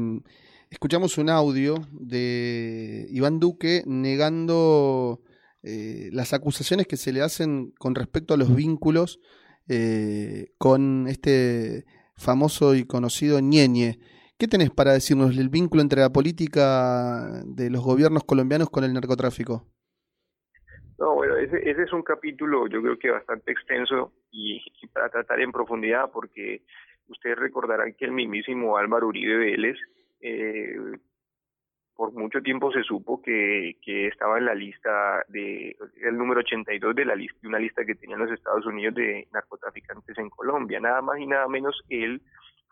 escuchamos 0.71 1.19
un 1.19 1.29
audio 1.29 1.75
de 1.93 3.07
Iván 3.11 3.41
Duque 3.41 3.83
negando 3.87 5.21
eh, 5.63 6.11
las 6.13 6.33
acusaciones 6.33 6.87
que 6.87 6.97
se 6.97 7.13
le 7.13 7.23
hacen 7.23 7.73
con 7.79 7.95
respecto 7.95 8.35
a 8.35 8.37
los 8.37 8.55
vínculos 8.55 9.21
eh, 9.69 10.53
con 10.59 11.07
este 11.09 11.85
famoso 12.17 12.75
y 12.75 12.87
conocido 12.87 13.41
Ñeñe. 13.41 13.99
¿Qué 14.39 14.47
tenés 14.47 14.71
para 14.71 14.93
decirnos 14.93 15.37
del 15.37 15.49
vínculo 15.49 15.83
entre 15.83 16.01
la 16.01 16.11
política 16.11 17.43
de 17.45 17.69
los 17.69 17.85
gobiernos 17.85 18.25
colombianos 18.25 18.71
con 18.71 18.85
el 18.85 18.95
narcotráfico? 18.95 19.67
No, 20.99 21.15
bueno, 21.15 21.37
ese, 21.37 21.59
es 21.69 21.93
un 21.93 22.03
capítulo 22.03 22.69
yo 22.69 22.81
creo 22.81 22.99
que 22.99 23.11
bastante 23.11 23.53
extenso 23.53 24.13
y, 24.31 24.63
y 24.81 24.87
para 24.87 25.09
tratar 25.09 25.41
en 25.41 25.51
profundidad 25.51 26.11
porque 26.13 26.63
ustedes 27.09 27.39
recordarán 27.39 27.95
que 27.95 28.05
el 28.05 28.13
mismísimo 28.13 28.77
Álvaro 28.77 29.09
Uribe 29.09 29.37
Vélez 29.37 29.77
eh, 30.21 30.77
por 32.01 32.13
mucho 32.13 32.41
tiempo 32.41 32.73
se 32.73 32.83
supo 32.83 33.21
que, 33.21 33.77
que 33.83 34.07
estaba 34.07 34.39
en 34.39 34.47
la 34.47 34.55
lista 34.55 35.23
de 35.29 35.77
el 36.03 36.17
número 36.17 36.41
82 36.41 36.95
de 36.95 37.05
la 37.05 37.15
lista 37.15 37.39
de 37.43 37.49
una 37.49 37.59
lista 37.59 37.85
que 37.85 37.95
tenían 37.95 38.21
los 38.21 38.33
Estados 38.33 38.65
Unidos 38.65 38.95
de 38.95 39.29
narcotraficantes 39.33 40.17
en 40.17 40.31
Colombia. 40.31 40.81
Nada 40.81 41.03
más 41.03 41.19
y 41.19 41.27
nada 41.27 41.47
menos 41.47 41.83
él 41.91 42.23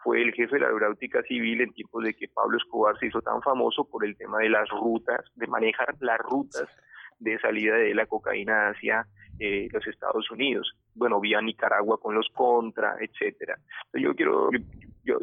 fue 0.02 0.22
el 0.22 0.32
jefe 0.32 0.54
de 0.54 0.60
la 0.60 0.66
aeronáutica 0.68 1.22
civil 1.24 1.60
en 1.60 1.74
tiempos 1.74 2.04
de 2.04 2.14
que 2.14 2.28
Pablo 2.28 2.56
Escobar 2.56 2.98
se 2.98 3.08
hizo 3.08 3.20
tan 3.20 3.42
famoso 3.42 3.84
por 3.84 4.02
el 4.04 4.16
tema 4.16 4.38
de 4.38 4.48
las 4.48 4.66
rutas 4.70 5.20
de 5.34 5.46
manejar 5.46 5.94
las 6.00 6.18
rutas 6.20 6.66
de 7.18 7.38
salida 7.40 7.74
de 7.76 7.94
la 7.94 8.06
cocaína 8.06 8.68
hacia 8.68 9.06
eh, 9.38 9.68
los 9.70 9.86
Estados 9.86 10.30
Unidos. 10.30 10.72
Bueno 10.94 11.20
vía 11.20 11.42
Nicaragua 11.42 12.00
con 12.00 12.14
los 12.14 12.28
contra 12.32 12.96
etcétera. 12.98 13.58
Yo 13.92 14.14
quiero 14.14 14.50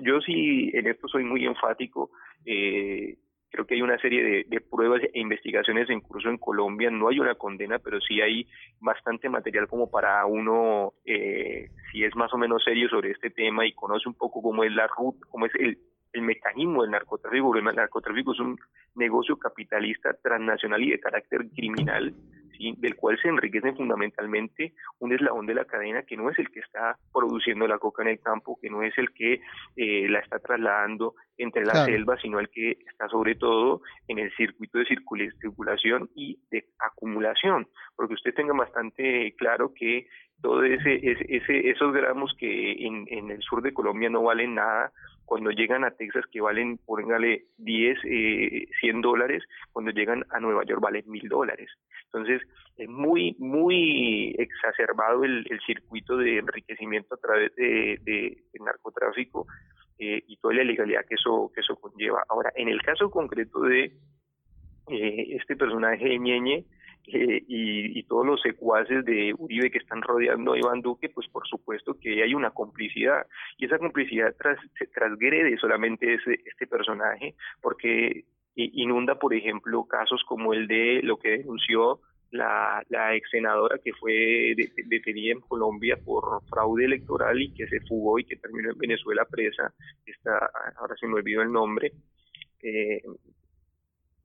yo 0.02 0.22
sí 0.22 0.72
en 0.74 0.88
esto 0.88 1.08
soy 1.08 1.24
muy 1.24 1.46
enfático. 1.46 2.12
Eh, 2.46 3.18
creo 3.50 3.66
que 3.66 3.76
hay 3.76 3.82
una 3.82 3.98
serie 4.00 4.46
de, 4.48 4.62
pruebas 4.62 5.02
e 5.02 5.20
investigaciones 5.20 5.90
en 5.90 6.02
curso 6.02 6.30
en 6.30 6.38
Colombia. 6.38 6.90
No 6.92 7.08
hay 7.08 7.20
una 7.20 7.36
condena, 7.36 7.80
pero 7.80 8.02
sí 8.02 8.20
hay 8.22 8.48
bastante 8.82 9.30
material 9.30 9.68
como 9.68 9.90
para 9.90 10.26
uno, 10.26 10.94
eh, 11.06 11.70
si 11.92 12.04
es 12.04 12.16
más 12.16 12.34
o 12.34 12.38
menos 12.38 12.64
serio 12.64 12.90
sobre 12.90 13.12
este 13.12 13.30
tema 13.30 13.66
y 13.66 13.74
conoce 13.74 14.10
un 14.10 14.16
poco 14.16 14.42
cómo 14.42 14.64
es 14.64 14.74
la 14.74 14.88
ruta, 14.88 15.20
cómo 15.30 15.46
es 15.46 15.56
el, 15.56 15.78
el 16.12 16.22
mecanismo 16.22 16.82
del 16.82 16.92
narcotráfico. 16.92 17.56
El 17.56 17.64
narcotráfico 17.64 18.34
es 18.34 18.40
un 18.40 18.60
negocio 18.96 19.38
capitalista 19.38 20.14
transnacional 20.22 20.84
y 20.84 20.92
de 20.92 21.00
carácter 21.00 21.48
criminal 21.56 22.14
del 22.78 22.96
cual 22.96 23.20
se 23.22 23.30
enriquecen 23.30 23.76
fundamentalmente 23.76 24.74
un 25.00 25.14
eslabón 25.14 25.46
de 25.46 25.56
la 25.56 25.66
cadena 25.66 26.04
que 26.04 26.18
no 26.18 26.30
es 26.30 26.40
el 26.40 26.50
que 26.50 26.60
está 26.60 26.98
produciendo 27.14 27.68
la 27.68 27.80
coca 27.80 28.04
en 28.04 28.10
el 28.10 28.20
campo, 28.20 28.58
que 28.62 28.70
no 28.70 28.84
es 28.84 28.98
el 28.98 29.12
que 29.14 29.42
eh, 29.76 30.08
la 30.10 30.20
está 30.20 30.40
trasladando 30.40 31.16
entre 31.38 31.66
las 31.66 31.86
selvas, 31.86 32.22
sino 32.22 32.40
el 32.40 32.50
que 32.50 32.78
está 32.90 33.10
sobre 33.10 33.36
todo 33.36 33.82
en 34.08 34.20
el 34.20 34.32
circuito 34.36 34.80
de 34.80 34.86
circulación 35.42 36.10
y 36.16 36.40
de 36.50 36.66
acumulación, 36.80 37.68
porque 37.96 38.14
usted 38.14 38.34
tenga 38.34 38.54
bastante 38.54 39.34
claro 39.38 39.74
que 39.74 40.08
todo 40.46 40.64
ese, 40.64 41.00
ese, 41.02 41.72
esos 41.72 41.92
gramos 41.92 42.32
que 42.38 42.74
en, 42.86 43.32
el 43.32 43.42
sur 43.42 43.64
de 43.64 43.74
Colombia 43.74 44.12
no 44.12 44.22
valen 44.22 44.54
nada, 44.54 44.92
cuando 45.26 45.50
llegan 45.50 45.84
a 45.84 45.90
Texas 45.90 46.24
que 46.32 46.40
valen, 46.40 46.78
póngale 46.86 47.46
10, 47.58 47.98
eh, 48.04 48.68
100 48.80 49.02
dólares, 49.02 49.42
cuando 49.72 49.90
llegan 49.90 50.24
a 50.30 50.40
Nueva 50.40 50.64
York 50.64 50.80
valen 50.84 51.04
mil 51.08 51.28
dólares. 51.28 51.72
Entonces, 52.14 52.44
es 52.78 52.88
muy, 52.88 53.36
muy 53.40 54.36
exacerbado 54.38 55.24
el, 55.24 55.48
circuito 55.66 56.16
de 56.16 56.38
enriquecimiento 56.38 57.16
a 57.16 57.18
través 57.18 57.56
de, 57.56 57.98
de, 58.04 58.38
narcotráfico 58.64 59.48
eh, 59.98 60.22
y 60.28 60.38
toda 60.38 60.54
la 60.54 60.62
ilegalidad 60.62 61.06
que 61.10 61.16
eso, 61.16 61.52
que 61.56 61.62
eso 61.62 61.76
conlleva. 61.78 62.24
Ahora, 62.30 62.52
en 62.56 62.70
el 62.70 62.84
caso 62.84 63.10
concreto 63.10 63.62
de 63.62 63.94
eh, 64.92 65.26
este 65.32 65.56
personaje 65.56 66.20
Ñeñe, 66.20 66.66
eh, 67.08 67.44
y, 67.48 68.04
todos 68.04 68.26
los 68.26 68.42
secuaces 68.42 69.04
de 69.06 69.34
Uribe 69.38 69.72
que 69.72 69.80
están 69.80 70.02
rodeando 70.02 70.54
a 70.54 70.58
Iván 70.60 70.82
Duque, 70.82 71.10
pues 71.10 71.28
por 71.30 71.48
supuesto 71.48 71.98
que 72.00 72.24
hay 72.24 72.34
una 72.34 72.52
complicidad. 72.52 73.26
Y 73.58 73.66
esa 73.66 73.80
complicidad 73.80 74.36
tras, 74.38 74.58
se 74.78 74.88
transgrede 74.88 75.58
solamente 75.58 76.14
ese, 76.14 76.40
este 76.46 76.68
personaje, 76.68 77.36
porque 77.62 78.26
inunda, 78.56 79.16
por 79.16 79.34
ejemplo, 79.34 79.86
casos 79.86 80.24
como 80.28 80.54
el 80.54 80.68
de 80.68 81.02
lo 81.04 81.18
que 81.18 81.38
denunció 81.38 82.00
la, 82.32 82.84
la 82.90 83.16
ex 83.16 83.30
senadora 83.30 83.80
que 83.84 83.94
fue 83.94 84.56
detenida 84.86 85.34
en 85.34 85.42
Colombia 85.42 85.98
por 86.04 86.44
fraude 86.48 86.86
electoral 86.86 87.42
y 87.42 87.54
que 87.54 87.68
se 87.68 87.80
fugó 87.82 88.20
y 88.20 88.26
que 88.26 88.36
terminó 88.36 88.72
en 88.72 88.78
Venezuela 88.78 89.26
presa, 89.26 89.74
está, 90.06 90.50
ahora 90.78 90.96
se 91.00 91.08
me 91.08 91.16
olvidó 91.16 91.42
el 91.42 91.52
nombre, 91.52 91.92
eh, 92.62 93.02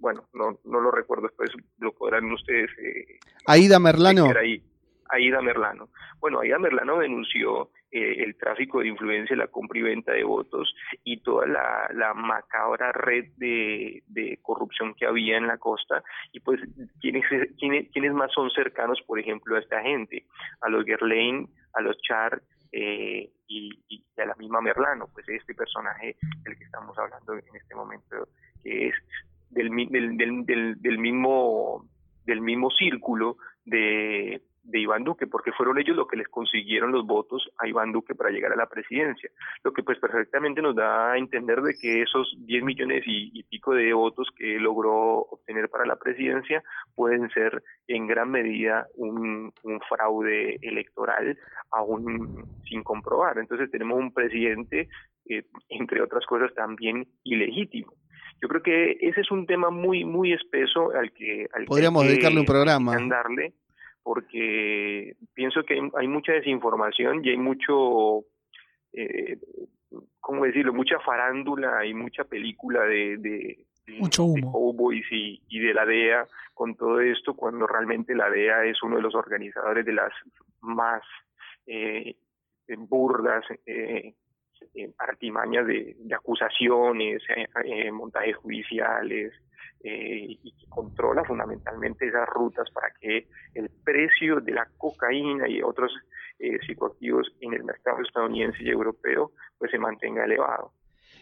bueno, 0.00 0.24
no, 0.32 0.58
no 0.64 0.80
lo 0.80 0.90
recuerdo, 0.90 1.28
después 1.28 1.50
lo 1.78 1.92
podrán 1.92 2.30
ustedes. 2.32 2.70
Eh, 2.78 3.18
Aida 3.46 3.78
Merlano. 3.78 4.26
Ahí. 4.36 4.62
Aida 5.10 5.40
Merlano. 5.40 5.88
Bueno, 6.20 6.40
Aida 6.40 6.58
Merlano 6.58 6.98
denunció 6.98 7.70
eh, 7.90 8.22
el 8.22 8.36
tráfico 8.36 8.80
de 8.80 8.88
influencia, 8.88 9.36
la 9.36 9.48
compra 9.48 9.78
y 9.78 9.82
venta 9.82 10.12
de 10.12 10.22
votos 10.22 10.72
y 11.02 11.20
toda 11.22 11.46
la, 11.46 12.14
macabra 12.14 12.92
red 12.92 13.26
de, 13.36 14.38
corrupción 14.42 14.94
que 14.94 15.06
había 15.06 15.36
en 15.36 15.46
la 15.46 15.58
costa. 15.58 16.02
Y 16.32 16.40
pues, 16.40 16.60
¿quiénes, 17.00 17.24
quiénes, 17.58 18.12
más 18.12 18.32
son 18.32 18.50
cercanos, 18.50 19.00
por 19.06 19.18
ejemplo, 19.18 19.56
a 19.56 19.60
esta 19.60 19.82
gente? 19.82 20.24
A 20.60 20.68
los 20.68 20.84
Gerlain, 20.84 21.48
a 21.74 21.80
los 21.80 22.00
Char 22.02 22.40
eh, 22.72 23.30
y, 23.48 24.04
a 24.16 24.24
la 24.26 24.34
misma 24.36 24.60
Merlano, 24.60 25.08
pues 25.12 25.28
este 25.28 25.54
personaje 25.54 26.16
del 26.42 26.56
que 26.56 26.64
estamos 26.64 26.96
hablando 26.98 27.34
en 27.34 27.56
este 27.56 27.74
momento, 27.74 28.28
que 28.62 28.88
es 28.88 28.94
del, 29.50 29.70
del, 29.90 30.16
del, 30.46 30.80
del 30.80 30.98
mismo 30.98 31.84
del 32.26 32.40
mismo 32.42 32.70
círculo 32.70 33.38
de, 33.64 34.40
de 34.62 34.78
Iván 34.80 35.04
Duque, 35.04 35.26
porque 35.26 35.52
fueron 35.52 35.78
ellos 35.78 35.96
los 35.96 36.06
que 36.06 36.16
les 36.16 36.28
consiguieron 36.28 36.92
los 36.92 37.06
votos 37.06 37.48
a 37.58 37.66
Iván 37.66 37.92
Duque 37.92 38.14
para 38.14 38.30
llegar 38.30 38.52
a 38.52 38.56
la 38.56 38.68
presidencia. 38.68 39.30
Lo 39.64 39.72
que 39.72 39.82
pues 39.82 39.98
perfectamente 39.98 40.62
nos 40.62 40.76
da 40.76 41.12
a 41.12 41.18
entender 41.18 41.60
de 41.62 41.74
que 41.80 42.02
esos 42.02 42.34
10 42.38 42.64
millones 42.64 43.02
y, 43.06 43.42
pico 43.44 43.74
de 43.74 43.92
votos 43.92 44.28
que 44.36 44.58
logró 44.60 45.22
obtener 45.22 45.68
para 45.68 45.84
la 45.84 45.96
presidencia 45.96 46.62
pueden 46.94 47.28
ser 47.30 47.62
en 47.88 48.06
gran 48.06 48.30
medida 48.30 48.86
un, 48.94 49.52
fraude 49.88 50.58
electoral 50.62 51.36
aún 51.72 52.44
sin 52.68 52.82
comprobar. 52.82 53.38
Entonces 53.38 53.70
tenemos 53.70 53.98
un 53.98 54.12
presidente, 54.12 54.88
eh, 55.28 55.44
entre 55.68 56.02
otras 56.02 56.24
cosas, 56.26 56.54
también 56.54 57.06
ilegítimo. 57.24 57.92
Yo 58.42 58.48
creo 58.48 58.62
que 58.62 58.96
ese 59.00 59.20
es 59.20 59.30
un 59.30 59.46
tema 59.46 59.70
muy, 59.70 60.04
muy 60.04 60.32
espeso 60.32 60.90
al 60.92 61.12
que... 61.12 61.46
Al 61.52 61.66
Podríamos 61.66 62.06
dedicarle 62.06 62.40
un 62.40 62.46
programa. 62.46 62.96
Darle, 63.08 63.52
porque 64.02 65.14
pienso 65.34 65.62
que 65.64 65.80
hay, 65.94 66.08
mucha 66.08 66.32
desinformación 66.32 67.24
y 67.24 67.30
hay 67.30 67.36
mucho, 67.36 68.24
eh, 68.92 69.38
¿cómo 70.20 70.44
decirlo? 70.44 70.72
Mucha 70.72 70.98
farándula 71.00 71.84
y 71.84 71.92
mucha 71.92 72.24
película 72.24 72.82
de, 72.84 73.18
de, 73.18 73.66
mucho 73.98 74.24
humo. 74.24 74.92
y, 74.92 75.42
y 75.48 75.58
de 75.58 75.74
la 75.74 75.84
DEA 75.84 76.26
con 76.54 76.74
todo 76.76 77.00
esto, 77.00 77.34
cuando 77.34 77.66
realmente 77.66 78.14
la 78.14 78.30
DEA 78.30 78.64
es 78.64 78.82
uno 78.82 78.96
de 78.96 79.02
los 79.02 79.14
organizadores 79.14 79.84
de 79.84 79.92
las 79.92 80.12
más 80.60 81.02
eh, 81.66 82.16
burdas 82.76 83.44
eh, 83.66 84.14
eh, 84.74 84.92
artimañas 84.98 85.66
de, 85.66 85.96
acusaciones, 86.14 87.22
eh, 87.36 87.46
eh, 87.64 87.90
montajes 87.90 88.36
judiciales, 88.36 89.32
y 89.82 90.52
que 90.52 90.66
controla 90.68 91.24
fundamentalmente 91.24 92.06
esas 92.06 92.28
rutas 92.28 92.68
para 92.70 92.88
que 93.00 93.28
el 93.54 93.70
precio 93.82 94.38
de 94.40 94.52
la 94.52 94.68
cocaína 94.76 95.48
y 95.48 95.62
otros 95.62 95.90
psicoactivos 96.66 97.32
en 97.40 97.54
el 97.54 97.64
mercado 97.64 98.02
estadounidense 98.02 98.62
y 98.62 98.68
europeo 98.68 99.32
pues 99.56 99.70
se 99.70 99.78
mantenga 99.78 100.26
elevado. 100.26 100.74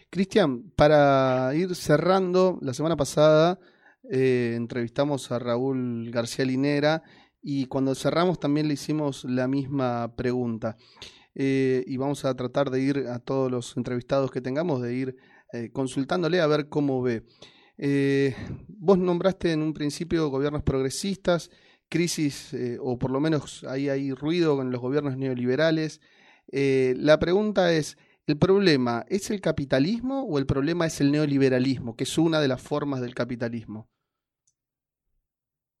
Cristian, 0.09 0.71
para 0.75 1.55
ir 1.55 1.73
cerrando, 1.73 2.59
la 2.61 2.73
semana 2.73 2.97
pasada 2.97 3.59
entrevistamos 4.03 5.31
a 5.31 5.39
Raúl 5.39 6.11
García 6.11 6.43
Linera 6.43 7.01
y 7.41 7.67
cuando 7.67 7.95
cerramos 7.95 8.41
también 8.41 8.67
le 8.67 8.73
hicimos 8.73 9.23
la 9.23 9.47
misma 9.47 10.13
pregunta. 10.17 10.75
Eh, 11.41 11.85
y 11.87 11.95
vamos 11.95 12.25
a 12.25 12.35
tratar 12.35 12.69
de 12.69 12.81
ir 12.81 12.97
a 13.07 13.19
todos 13.19 13.49
los 13.49 13.77
entrevistados 13.77 14.29
que 14.29 14.41
tengamos, 14.41 14.81
de 14.81 14.93
ir 14.93 15.15
eh, 15.53 15.69
consultándole 15.71 16.41
a 16.41 16.47
ver 16.47 16.67
cómo 16.67 17.01
ve. 17.01 17.23
Eh, 17.77 18.35
vos 18.67 18.97
nombraste 18.97 19.53
en 19.53 19.61
un 19.61 19.73
principio 19.73 20.27
gobiernos 20.27 20.63
progresistas, 20.63 21.49
crisis, 21.87 22.53
o 22.81 22.99
por 22.99 23.09
lo 23.09 23.21
menos 23.21 23.63
ahí 23.63 23.87
hay 23.87 24.11
ruido 24.11 24.57
con 24.57 24.69
los 24.69 24.81
gobiernos 24.81 25.15
neoliberales. 25.15 26.01
la 26.51 27.19
pregunta 27.19 27.71
es, 27.71 27.97
¿el 28.27 28.37
problema 28.37 29.05
es 29.07 29.29
el 29.31 29.39
capitalismo 29.39 30.23
o 30.23 30.39
el 30.39 30.45
problema 30.45 30.87
es 30.87 30.99
el 30.99 31.09
neoliberalismo, 31.09 31.95
que 31.95 32.03
es 32.03 32.17
una 32.17 32.41
de 32.41 32.49
las 32.49 32.61
formas 32.61 32.99
del 32.99 33.15
capitalismo? 33.15 33.87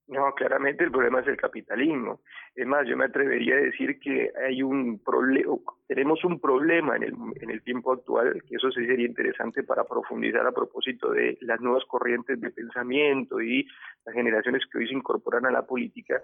No, 0.09 0.33
claramente 0.33 0.83
el 0.83 0.89
problema 0.89 1.19
es 1.19 1.27
el 1.27 1.37
capitalismo. 1.37 2.21
Es 2.55 2.65
más, 2.65 2.87
yo 2.87 2.97
me 2.97 3.05
atrevería 3.05 3.53
a 3.53 3.59
decir 3.59 3.99
que 3.99 4.31
hay 4.43 4.63
un 4.63 4.97
problema, 5.03 5.55
tenemos 5.87 6.23
un 6.23 6.39
problema 6.39 6.95
en 6.95 7.03
el, 7.03 7.13
en 7.39 7.51
el 7.51 7.61
tiempo 7.61 7.93
actual, 7.93 8.41
que 8.49 8.55
eso 8.55 8.71
sí 8.71 8.87
sería 8.87 9.05
interesante 9.05 9.61
para 9.61 9.83
profundizar 9.83 10.47
a 10.47 10.51
propósito 10.51 11.11
de 11.11 11.37
las 11.41 11.61
nuevas 11.61 11.83
corrientes 11.85 12.41
de 12.41 12.49
pensamiento 12.49 13.39
y 13.39 13.67
las 14.03 14.15
generaciones 14.15 14.63
que 14.71 14.79
hoy 14.79 14.87
se 14.87 14.95
incorporan 14.95 15.45
a 15.45 15.51
la 15.51 15.67
política, 15.67 16.19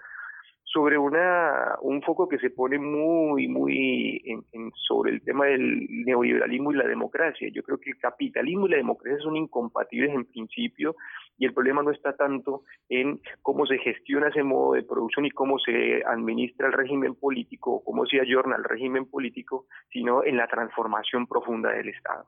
sobre 0.76 0.98
una, 0.98 1.78
un 1.84 2.02
foco 2.02 2.28
que 2.28 2.38
se 2.38 2.50
pone 2.50 2.78
muy, 2.78 3.48
muy 3.48 4.22
en, 4.26 4.72
sobre 4.76 5.14
el 5.14 5.22
tema 5.22 5.46
del 5.46 5.88
neoliberalismo 6.06 6.74
y 6.74 6.76
la 6.76 6.86
democracia. 6.86 7.48
Yo 7.54 7.64
creo 7.64 7.80
que 7.80 7.92
el 7.92 7.98
capitalismo 7.98 8.68
y 8.68 8.72
la 8.72 8.78
democracia 8.78 9.24
son 9.24 9.38
incompatibles 9.38 10.14
en 10.14 10.26
principio 10.26 10.98
y 11.38 11.46
el 11.46 11.54
problema 11.54 11.82
no 11.82 11.92
está 11.92 12.18
tanto 12.18 12.64
en 12.90 13.22
cómo 13.42 13.66
se 13.66 13.78
gestiona 13.78 14.28
ese 14.28 14.44
modo 14.44 14.74
de 14.74 14.84
producción 14.84 15.26
y 15.26 15.32
cómo 15.32 15.60
se 15.60 16.04
administra 16.06 16.68
el 16.68 16.74
régimen 16.74 17.16
político 17.16 17.76
o 17.76 17.84
cómo 17.84 18.06
se 18.06 18.20
ayorna 18.20 18.58
el 18.58 18.66
régimen 18.66 19.06
político, 19.06 19.68
sino 19.94 20.26
en 20.26 20.36
la 20.36 20.48
transformación 20.48 21.26
profunda 21.26 21.72
del 21.72 21.88
Estado 21.88 22.26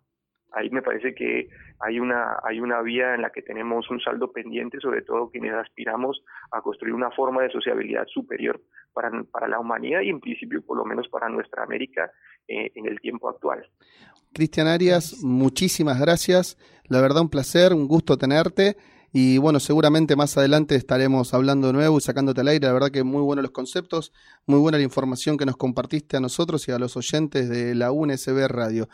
ahí 0.53 0.69
me 0.69 0.81
parece 0.81 1.13
que 1.13 1.49
hay 1.79 1.99
una, 1.99 2.39
hay 2.43 2.60
una 2.60 2.81
vía 2.81 3.15
en 3.15 3.21
la 3.21 3.29
que 3.29 3.41
tenemos 3.41 3.89
un 3.89 3.99
saldo 3.99 4.31
pendiente, 4.31 4.79
sobre 4.79 5.01
todo 5.01 5.29
quienes 5.29 5.53
aspiramos 5.53 6.23
a 6.51 6.62
construir 6.62 6.93
una 6.93 7.12
forma 7.12 7.43
de 7.43 7.51
sociabilidad 7.51 8.05
superior 8.07 8.62
para, 8.93 9.12
para 9.31 9.47
la 9.47 9.60
humanidad 9.60 10.01
y 10.01 10.10
en 10.10 10.19
principio 10.19 10.62
por 10.62 10.77
lo 10.77 10.86
menos 10.86 11.07
para 11.10 11.29
nuestra 11.29 11.63
América 11.63 12.12
eh, 12.47 12.71
en 12.75 12.88
el 12.88 12.99
tiempo 12.99 13.29
actual. 13.29 13.67
Cristian 14.33 14.67
Arias, 14.67 15.23
muchísimas 15.23 15.99
gracias. 15.99 16.57
La 16.88 17.01
verdad 17.01 17.21
un 17.21 17.29
placer, 17.29 17.73
un 17.73 17.88
gusto 17.88 18.17
tenerte. 18.17 18.77
Y 19.13 19.38
bueno, 19.38 19.60
seguramente 19.60 20.15
más 20.15 20.38
adelante 20.38 20.75
estaremos 20.75 21.33
hablando 21.33 21.67
de 21.67 21.73
nuevo 21.73 21.97
y 21.97 22.01
sacándote 22.01 22.41
al 22.41 22.49
aire. 22.49 22.67
La 22.67 22.73
verdad 22.73 22.91
que 22.91 23.03
muy 23.03 23.21
buenos 23.21 23.43
los 23.43 23.51
conceptos, 23.51 24.12
muy 24.45 24.60
buena 24.60 24.77
la 24.77 24.83
información 24.83 25.38
que 25.38 25.45
nos 25.45 25.57
compartiste 25.57 26.17
a 26.17 26.19
nosotros 26.19 26.67
y 26.67 26.71
a 26.71 26.79
los 26.79 26.97
oyentes 26.97 27.49
de 27.49 27.73
la 27.73 27.91
UNSB 27.91 28.47
Radio. 28.47 28.89